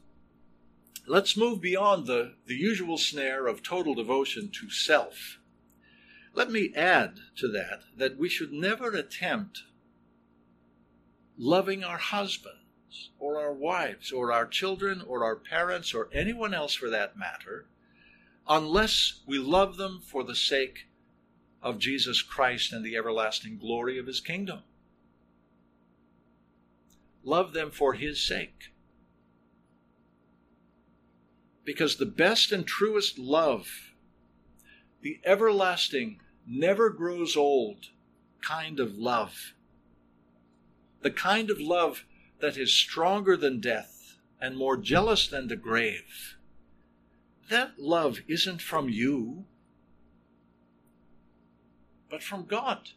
Let's 1.08 1.36
move 1.36 1.62
beyond 1.62 2.06
the, 2.06 2.36
the 2.46 2.56
usual 2.56 2.98
snare 2.98 3.48
of 3.48 3.64
total 3.64 3.96
devotion 3.96 4.50
to 4.54 4.70
self. 4.70 5.40
Let 6.34 6.52
me 6.52 6.74
add 6.76 7.20
to 7.38 7.48
that 7.50 7.82
that 7.98 8.18
we 8.18 8.30
should 8.30 8.54
never 8.54 8.92
attempt 8.92 9.64
loving 11.38 11.84
our 11.84 11.98
husbands 11.98 13.10
or 13.20 13.40
our 13.40 13.54
wives 13.54 14.12
or 14.12 14.32
our 14.32 14.46
children 14.46 15.02
or 15.06 15.24
our 15.24 15.36
parents 15.36 15.94
or 15.94 16.10
anyone 16.14 16.54
else 16.54 16.74
for 16.74 16.90
that 16.90 17.18
matter 17.18 17.66
unless 18.48 19.22
we 19.26 19.40
love 19.40 19.78
them 19.78 20.02
for 20.06 20.24
the 20.24 20.36
sake 20.36 20.88
of 21.62 21.80
Jesus 21.80 22.22
Christ 22.22 22.74
and 22.74 22.84
the 22.84 22.96
everlasting 22.96 23.58
glory 23.58 23.98
of 23.98 24.08
his 24.08 24.20
kingdom. 24.20 24.60
Love 27.24 27.54
them 27.54 27.70
for 27.70 27.94
his 27.94 28.26
sake. 28.26 28.72
Because 31.64 31.98
the 31.98 32.06
best 32.06 32.52
and 32.52 32.66
truest 32.66 33.20
love, 33.20 33.94
the 35.02 35.20
everlasting, 35.24 36.20
never 36.48 36.90
grows 36.90 37.36
old 37.36 37.90
kind 38.42 38.80
of 38.80 38.98
love, 38.98 39.54
the 41.02 41.12
kind 41.12 41.52
of 41.52 41.60
love 41.60 42.06
that 42.40 42.58
is 42.58 42.74
stronger 42.74 43.38
than 43.38 43.60
death 43.60 44.18
and 44.40 44.58
more 44.58 44.76
jealous 44.76 45.28
than 45.28 45.48
the 45.48 45.56
grave, 45.56 46.36
that 47.50 47.78
love 47.78 48.20
isn't 48.28 48.62
from 48.62 48.90
you, 48.90 49.46
but 52.12 52.22
from 52.22 52.46
God. 52.46 52.90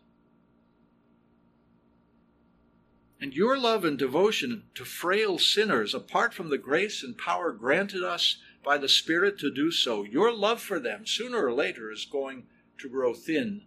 And 3.21 3.33
your 3.33 3.57
love 3.57 3.85
and 3.85 3.97
devotion 3.97 4.65
to 4.75 4.85
frail 4.85 5.39
sinners, 5.39 5.95
apart 5.95 6.35
from 6.35 6.51
the 6.51 6.59
grace 6.59 7.03
and 7.03 7.17
power 7.17 7.53
granted 7.53 8.03
us 8.03 8.39
by 8.63 8.77
the 8.77 8.89
Spirit 8.89 9.39
to 9.39 9.55
do 9.55 9.71
so, 9.71 10.03
your 10.03 10.35
love 10.35 10.61
for 10.61 10.81
them 10.81 11.07
sooner 11.07 11.47
or 11.47 11.53
later 11.53 11.91
is 11.91 12.05
going 12.05 12.45
to 12.79 12.89
grow 12.89 13.15
thin 13.15 13.63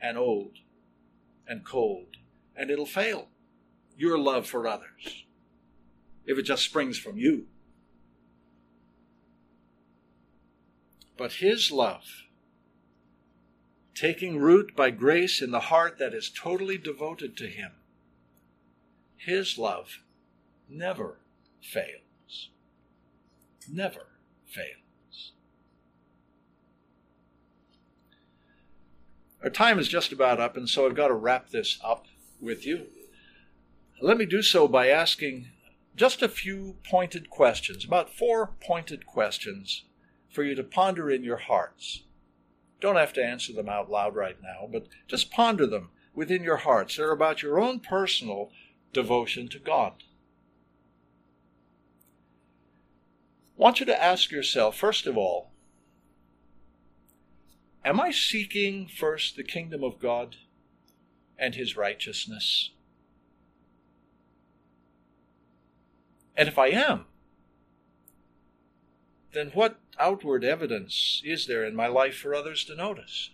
and 0.00 0.18
old 0.18 0.58
and 1.46 1.64
cold, 1.64 2.16
and 2.56 2.70
it'll 2.70 2.84
fail. 2.84 3.28
Your 3.96 4.18
love 4.18 4.46
for 4.46 4.66
others, 4.66 5.24
if 6.26 6.36
it 6.36 6.42
just 6.42 6.64
springs 6.64 6.98
from 6.98 7.16
you. 7.16 7.46
But 11.16 11.34
His 11.34 11.70
love, 11.70 12.23
taking 13.94 14.38
root 14.38 14.74
by 14.74 14.90
grace 14.90 15.40
in 15.40 15.50
the 15.50 15.60
heart 15.60 15.98
that 15.98 16.14
is 16.14 16.30
totally 16.30 16.78
devoted 16.78 17.36
to 17.36 17.46
Him, 17.46 17.72
His 19.16 19.58
love 19.58 20.00
never 20.68 21.18
fails. 21.60 22.50
Never 23.70 24.06
fails. 24.46 25.32
Our 29.42 29.50
time 29.50 29.78
is 29.78 29.88
just 29.88 30.12
about 30.12 30.40
up, 30.40 30.56
and 30.56 30.68
so 30.68 30.86
I've 30.86 30.94
got 30.94 31.08
to 31.08 31.14
wrap 31.14 31.50
this 31.50 31.78
up 31.84 32.06
with 32.40 32.66
you. 32.66 32.86
Let 34.00 34.16
me 34.16 34.26
do 34.26 34.42
so 34.42 34.66
by 34.66 34.88
asking 34.88 35.48
just 35.96 36.22
a 36.22 36.28
few 36.28 36.76
pointed 36.88 37.30
questions, 37.30 37.84
about 37.84 38.10
four 38.10 38.52
pointed 38.60 39.06
questions 39.06 39.84
for 40.30 40.42
you 40.42 40.54
to 40.54 40.64
ponder 40.64 41.10
in 41.10 41.22
your 41.22 41.36
hearts. 41.36 42.02
Don't 42.80 42.96
have 42.96 43.12
to 43.14 43.24
answer 43.24 43.52
them 43.52 43.68
out 43.68 43.90
loud 43.90 44.14
right 44.14 44.36
now, 44.42 44.68
but 44.70 44.88
just 45.08 45.30
ponder 45.30 45.66
them 45.66 45.90
within 46.14 46.42
your 46.42 46.58
hearts. 46.58 46.96
They're 46.96 47.10
about 47.10 47.42
your 47.42 47.58
own 47.58 47.80
personal 47.80 48.50
devotion 48.92 49.48
to 49.48 49.58
God. 49.58 50.02
I 53.56 53.62
want 53.62 53.80
you 53.80 53.86
to 53.86 54.02
ask 54.02 54.30
yourself, 54.30 54.76
first 54.76 55.06
of 55.06 55.16
all, 55.16 55.50
am 57.84 58.00
I 58.00 58.10
seeking 58.10 58.88
first 58.88 59.36
the 59.36 59.44
kingdom 59.44 59.84
of 59.84 60.00
God 60.00 60.36
and 61.38 61.54
his 61.54 61.76
righteousness? 61.76 62.70
And 66.36 66.48
if 66.48 66.58
I 66.58 66.68
am, 66.68 67.06
then 69.32 69.50
what 69.54 69.78
outward 69.98 70.44
evidence 70.44 71.22
is 71.24 71.46
there 71.46 71.64
in 71.64 71.74
my 71.74 71.86
life 71.86 72.16
for 72.16 72.34
others 72.34 72.64
to 72.64 72.74
notice? 72.74 73.30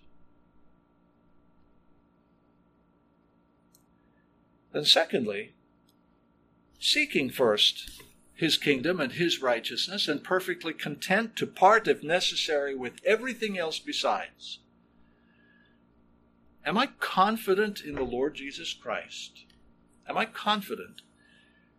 Then, 4.73 4.85
secondly, 4.85 5.53
seeking 6.79 7.31
first 7.31 8.03
his 8.35 8.57
kingdom 8.57 9.01
and 9.01 9.13
his 9.13 9.43
righteousness 9.43 10.09
and 10.09 10.25
perfectly 10.25 10.73
content 10.73 11.37
to 11.37 11.47
part, 11.47 11.87
if 11.87 12.03
necessary, 12.03 12.75
with 12.75 13.01
everything 13.05 13.59
else 13.59 13.79
besides. 13.79 14.61
Am 16.65 16.79
I 16.79 16.89
confident 17.01 17.83
in 17.83 17.97
the 17.97 18.03
Lord 18.03 18.35
Jesus 18.35 18.73
Christ? 18.73 19.45
Am 20.09 20.17
I 20.17 20.25
confident 20.25 21.03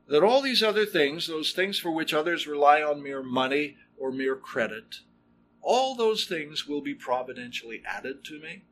that 0.07 0.23
all 0.23 0.41
these 0.41 0.61
other 0.61 0.85
things, 0.85 1.27
those 1.27 1.51
things 1.51 1.79
for 1.79 1.91
which 1.91 2.13
others 2.13 2.45
rely 2.45 2.83
on 2.83 3.01
mere 3.01 3.23
money 3.23 3.77
or 4.01 4.11
mere 4.11 4.35
credit, 4.35 5.01
all 5.61 5.95
those 5.95 6.25
things 6.25 6.67
will 6.67 6.81
be 6.81 6.95
providentially 6.95 7.83
added 7.85 8.23
to 8.25 8.39
me? 8.39 8.63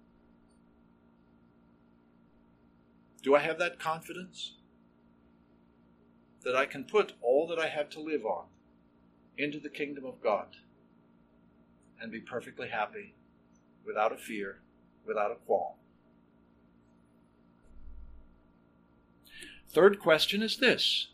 Do 3.21 3.35
I 3.35 3.39
have 3.39 3.59
that 3.59 3.79
confidence? 3.79 4.53
that 6.43 6.55
I 6.55 6.65
can 6.65 6.83
put 6.83 7.13
all 7.21 7.47
that 7.47 7.59
I 7.59 7.67
have 7.67 7.89
to 7.91 7.99
live 7.99 8.25
on 8.25 8.45
into 9.37 9.59
the 9.59 9.69
kingdom 9.69 10.05
of 10.05 10.21
God 10.21 10.47
and 12.01 12.11
be 12.11 12.19
perfectly 12.19 12.69
happy 12.69 13.13
without 13.85 14.13
a 14.13 14.17
fear, 14.17 14.59
without 15.05 15.31
a 15.31 15.35
qualm. 15.35 15.73
Third 19.69 19.99
question 19.99 20.41
is 20.41 20.57
this 20.57 21.07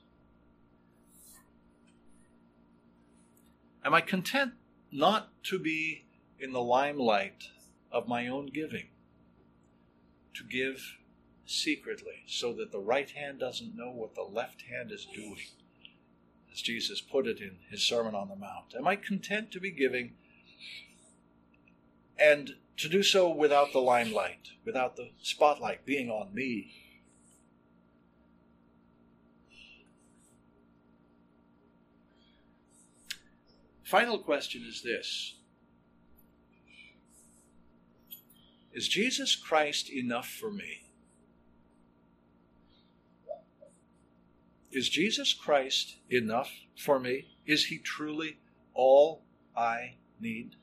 Am 3.86 3.94
I 3.94 4.02
content 4.02 4.54
not 4.92 5.30
to 5.44 5.60
be 5.60 6.06
in 6.40 6.54
the 6.54 6.62
limelight 6.62 7.50
of 7.92 8.08
my 8.08 8.28
own 8.28 8.48
giving? 8.48 8.88
To 10.34 10.44
give 10.44 10.98
secretly 11.46 12.24
so 12.26 12.52
that 12.54 12.72
the 12.72 12.80
right 12.80 13.12
hand 13.12 13.40
doesn't 13.40 13.76
know 13.76 13.92
what 13.92 14.16
the 14.16 14.24
left 14.24 14.64
hand 14.64 14.92
is 14.92 15.06
doing, 15.06 15.38
as 16.52 16.62
Jesus 16.62 17.00
put 17.00 17.28
it 17.28 17.40
in 17.40 17.58
his 17.70 17.84
Sermon 17.84 18.16
on 18.16 18.28
the 18.28 18.36
Mount? 18.36 18.74
Am 18.76 18.88
I 18.88 18.96
content 18.96 19.52
to 19.52 19.60
be 19.60 19.70
giving 19.70 20.14
and 22.18 22.56
to 22.78 22.90
do 22.90 23.04
so 23.04 23.30
without 23.30 23.72
the 23.72 23.80
limelight, 23.80 24.50
without 24.66 24.96
the 24.96 25.12
spotlight 25.22 25.86
being 25.86 26.10
on 26.10 26.34
me? 26.34 26.85
Final 33.86 34.18
question 34.18 34.66
is 34.68 34.82
this 34.82 35.36
Is 38.74 38.88
Jesus 38.88 39.36
Christ 39.36 39.92
enough 39.92 40.28
for 40.28 40.52
me? 40.52 40.82
Is 44.72 44.90
Jesus 44.90 45.34
Christ 45.34 45.98
enough 46.10 46.52
for 46.76 47.00
me? 47.00 47.28
Is 47.46 47.68
he 47.68 47.78
truly 47.78 48.40
all 48.74 49.22
I 49.56 49.94
need? 50.20 50.56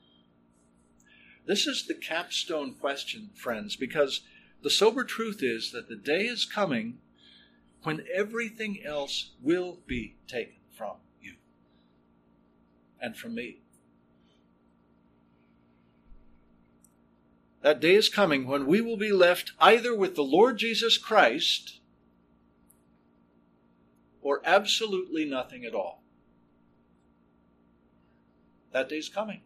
This 1.45 1.65
is 1.65 1.87
the 1.87 1.95
capstone 1.95 2.75
question, 2.75 3.29
friends, 3.33 3.77
because 3.77 4.21
the 4.61 4.69
sober 4.69 5.05
truth 5.05 5.41
is 5.41 5.71
that 5.71 5.87
the 5.87 5.95
day 5.95 6.25
is 6.25 6.45
coming 6.45 6.99
when 7.83 8.05
everything 8.13 8.83
else 8.85 9.31
will 9.41 9.79
be 9.87 10.15
taken 10.27 10.59
from 10.77 10.97
and 13.03 13.17
from 13.17 13.35
me. 13.35 13.57
That 17.61 17.79
day 17.79 17.95
is 17.95 18.09
coming 18.09 18.47
when 18.47 18.65
we 18.65 18.81
will 18.81 18.97
be 18.97 19.11
left 19.11 19.51
either 19.59 19.95
with 19.95 20.15
the 20.15 20.23
Lord 20.23 20.57
Jesus 20.57 20.97
Christ 20.97 21.79
or 24.21 24.41
absolutely 24.45 25.25
nothing 25.25 25.65
at 25.65 25.75
all. 25.75 26.01
That 28.71 28.89
day's 28.89 29.09
coming. 29.09 29.41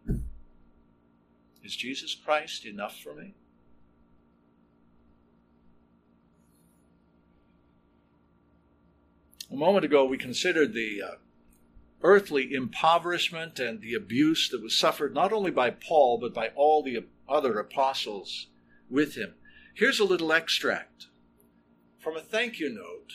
Is 1.64 1.76
Jesus 1.76 2.16
Christ 2.16 2.66
enough 2.66 2.98
for 2.98 3.14
me? 3.14 3.34
A 9.52 9.56
moment 9.56 9.84
ago, 9.84 10.06
we 10.06 10.18
considered 10.18 10.74
the 10.74 11.02
uh, 11.02 11.16
earthly 12.04 12.54
impoverishment 12.54 13.60
and 13.60 13.82
the 13.82 13.94
abuse 13.94 14.50
that 14.50 14.62
was 14.62 14.78
suffered 14.78 15.14
not 15.14 15.34
only 15.34 15.52
by 15.52 15.70
Paul, 15.70 16.18
but 16.20 16.34
by 16.34 16.50
all 16.50 16.84
the 16.84 17.06
other 17.28 17.60
apostles 17.60 18.48
with 18.90 19.16
him. 19.16 19.34
Here's 19.74 20.00
a 20.00 20.06
little 20.06 20.32
extract 20.32 21.08
from 22.00 22.16
a 22.16 22.22
thank 22.22 22.60
you 22.60 22.70
note 22.70 23.14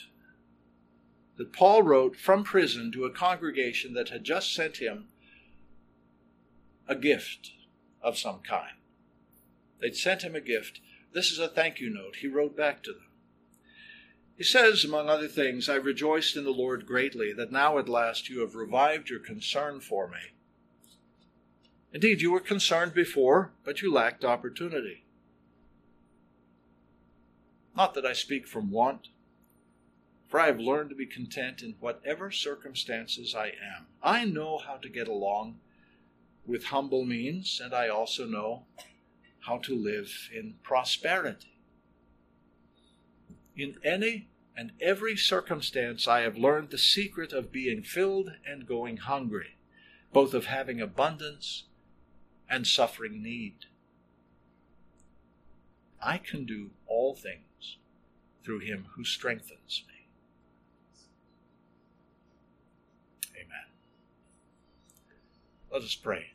that 1.37 1.53
Paul 1.53 1.83
wrote 1.83 2.15
from 2.15 2.43
prison 2.43 2.91
to 2.91 3.05
a 3.05 3.11
congregation 3.11 3.93
that 3.93 4.09
had 4.09 4.23
just 4.23 4.53
sent 4.53 4.77
him 4.77 5.07
a 6.87 6.95
gift 6.95 7.51
of 8.01 8.17
some 8.17 8.39
kind. 8.39 8.77
They'd 9.79 9.95
sent 9.95 10.21
him 10.21 10.35
a 10.35 10.41
gift. 10.41 10.79
This 11.13 11.31
is 11.31 11.39
a 11.39 11.47
thank 11.47 11.79
you 11.79 11.89
note 11.89 12.17
he 12.17 12.27
wrote 12.27 12.55
back 12.55 12.83
to 12.83 12.91
them. 12.91 13.07
He 14.37 14.43
says, 14.43 14.83
among 14.83 15.09
other 15.09 15.27
things, 15.27 15.69
I 15.69 15.75
rejoiced 15.75 16.35
in 16.35 16.43
the 16.43 16.51
Lord 16.51 16.85
greatly 16.85 17.33
that 17.33 17.51
now 17.51 17.77
at 17.77 17.87
last 17.87 18.29
you 18.29 18.41
have 18.41 18.55
revived 18.55 19.09
your 19.09 19.19
concern 19.19 19.79
for 19.79 20.07
me. 20.07 20.33
Indeed, 21.93 22.21
you 22.21 22.31
were 22.31 22.39
concerned 22.39 22.93
before, 22.93 23.51
but 23.63 23.81
you 23.81 23.93
lacked 23.93 24.25
opportunity. 24.25 25.03
Not 27.75 27.93
that 27.93 28.05
I 28.05 28.13
speak 28.13 28.47
from 28.47 28.71
want 28.71 29.09
for 30.33 30.39
I 30.39 30.47
have 30.47 30.59
learned 30.59 30.89
to 30.89 30.95
be 30.95 31.05
content 31.05 31.61
in 31.61 31.75
whatever 31.79 32.31
circumstances 32.31 33.35
I 33.35 33.49
am. 33.49 33.85
I 34.01 34.25
know 34.25 34.57
how 34.57 34.77
to 34.77 34.89
get 34.89 35.07
along 35.07 35.59
with 36.43 36.63
humble 36.63 37.05
means, 37.05 37.61
and 37.63 37.71
I 37.71 37.87
also 37.87 38.25
know 38.25 38.63
how 39.41 39.59
to 39.59 39.75
live 39.75 40.09
in 40.35 40.55
prosperity. 40.63 41.52
In 43.55 43.77
any 43.83 44.27
and 44.55 44.71
every 44.81 45.15
circumstance 45.15 46.07
I 46.07 46.21
have 46.21 46.37
learned 46.37 46.69
the 46.69 46.77
secret 46.77 47.33
of 47.33 47.51
being 47.51 47.83
filled 47.83 48.33
and 48.45 48.67
going 48.67 48.97
hungry, 48.97 49.57
both 50.11 50.33
of 50.33 50.45
having 50.45 50.81
abundance 50.81 51.63
and 52.49 52.67
suffering 52.67 53.21
need. 53.21 53.65
I 56.01 56.17
can 56.17 56.45
do 56.45 56.71
all 56.87 57.15
things 57.15 57.77
through 58.43 58.59
him 58.59 58.87
who 58.95 59.03
strengthens 59.03 59.83
me. 59.87 60.07
Amen. 63.35 63.65
Let 65.71 65.81
us 65.81 65.95
pray. 65.95 66.31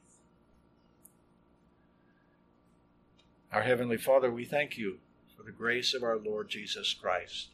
Our 3.53 3.63
Heavenly 3.63 3.97
Father, 3.97 4.31
we 4.31 4.45
thank 4.45 4.77
you 4.77 4.99
the 5.49 5.53
grace 5.53 5.95
of 5.95 6.03
our 6.03 6.19
Lord 6.19 6.51
Jesus 6.51 6.93
Christ, 6.93 7.49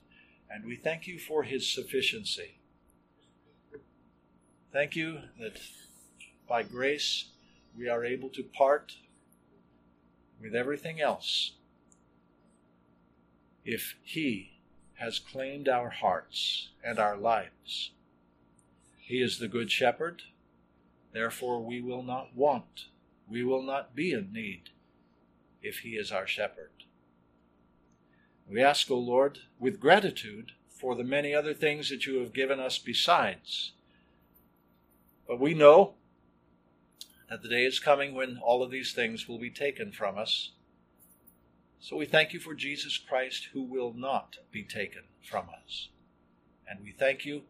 and 0.50 0.64
we 0.64 0.74
thank 0.74 1.06
you 1.06 1.16
for 1.16 1.44
his 1.44 1.72
sufficiency. 1.72 2.56
Thank 4.72 4.96
you 4.96 5.20
that 5.38 5.60
by 6.48 6.64
grace 6.64 7.26
we 7.78 7.88
are 7.88 8.04
able 8.04 8.30
to 8.30 8.42
part 8.42 8.96
with 10.42 10.56
everything 10.56 11.00
else 11.00 11.52
if 13.64 13.94
he 14.02 14.54
has 14.94 15.20
claimed 15.20 15.68
our 15.68 15.90
hearts 15.90 16.70
and 16.84 16.98
our 16.98 17.16
lives. 17.16 17.92
He 18.96 19.22
is 19.22 19.38
the 19.38 19.46
Good 19.46 19.70
Shepherd, 19.70 20.22
therefore 21.12 21.60
we 21.60 21.80
will 21.80 22.02
not 22.02 22.34
want, 22.34 22.86
we 23.30 23.44
will 23.44 23.62
not 23.62 23.94
be 23.94 24.10
in 24.10 24.32
need 24.32 24.70
if 25.62 25.78
he 25.78 25.90
is 25.90 26.10
our 26.10 26.26
shepherd. 26.26 26.73
We 28.48 28.62
ask, 28.62 28.90
O 28.90 28.98
Lord, 28.98 29.38
with 29.58 29.80
gratitude 29.80 30.52
for 30.68 30.94
the 30.94 31.04
many 31.04 31.34
other 31.34 31.54
things 31.54 31.88
that 31.90 32.06
you 32.06 32.18
have 32.18 32.32
given 32.32 32.60
us 32.60 32.78
besides. 32.78 33.72
But 35.26 35.40
we 35.40 35.54
know 35.54 35.94
that 37.30 37.42
the 37.42 37.48
day 37.48 37.64
is 37.64 37.78
coming 37.78 38.14
when 38.14 38.38
all 38.38 38.62
of 38.62 38.70
these 38.70 38.92
things 38.92 39.26
will 39.26 39.38
be 39.38 39.50
taken 39.50 39.92
from 39.92 40.18
us. 40.18 40.52
So 41.80 41.96
we 41.96 42.06
thank 42.06 42.32
you 42.32 42.40
for 42.40 42.54
Jesus 42.54 42.98
Christ 42.98 43.48
who 43.52 43.62
will 43.62 43.92
not 43.92 44.36
be 44.50 44.62
taken 44.62 45.04
from 45.22 45.46
us. 45.62 45.88
And 46.68 46.80
we 46.82 46.92
thank 46.92 47.24
you 47.24 47.42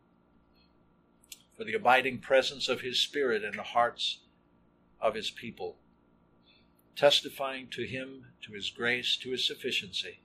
for 1.56 1.64
the 1.64 1.74
abiding 1.74 2.18
presence 2.18 2.68
of 2.68 2.80
his 2.80 3.00
Spirit 3.00 3.44
in 3.44 3.56
the 3.56 3.62
hearts 3.62 4.18
of 5.00 5.14
his 5.14 5.30
people 5.30 5.76
testifying 6.96 7.68
to 7.68 7.86
Him, 7.86 8.26
to 8.42 8.52
His 8.52 8.70
grace, 8.70 9.16
to 9.16 9.30
His 9.30 9.46
sufficiency. 9.46 10.20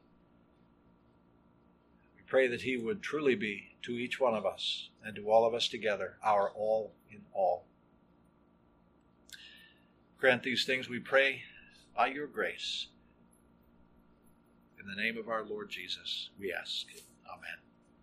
Pray 2.30 2.48
that 2.48 2.62
He 2.62 2.78
would 2.78 3.02
truly 3.02 3.36
be 3.36 3.72
to 3.82 3.94
each 3.94 4.20
one 4.20 4.36
of 4.36 4.46
us 4.46 4.90
and 5.04 5.16
to 5.16 5.32
all 5.32 5.46
of 5.46 5.54
us 5.54 5.68
together 5.68 6.18
our 6.24 6.52
all 6.52 6.94
in 7.12 7.22
all. 7.34 7.66
Grant 10.20 10.44
these 10.44 10.66
things, 10.66 10.88
we 10.88 11.00
pray, 11.00 11.42
by 11.96 12.08
your 12.08 12.28
grace. 12.28 12.88
In 14.80 14.88
the 14.88 15.02
name 15.02 15.18
of 15.18 15.28
our 15.28 15.44
Lord 15.44 15.70
Jesus, 15.70 16.30
we 16.40 16.54
ask. 16.54 16.86
Amen. 17.28 17.69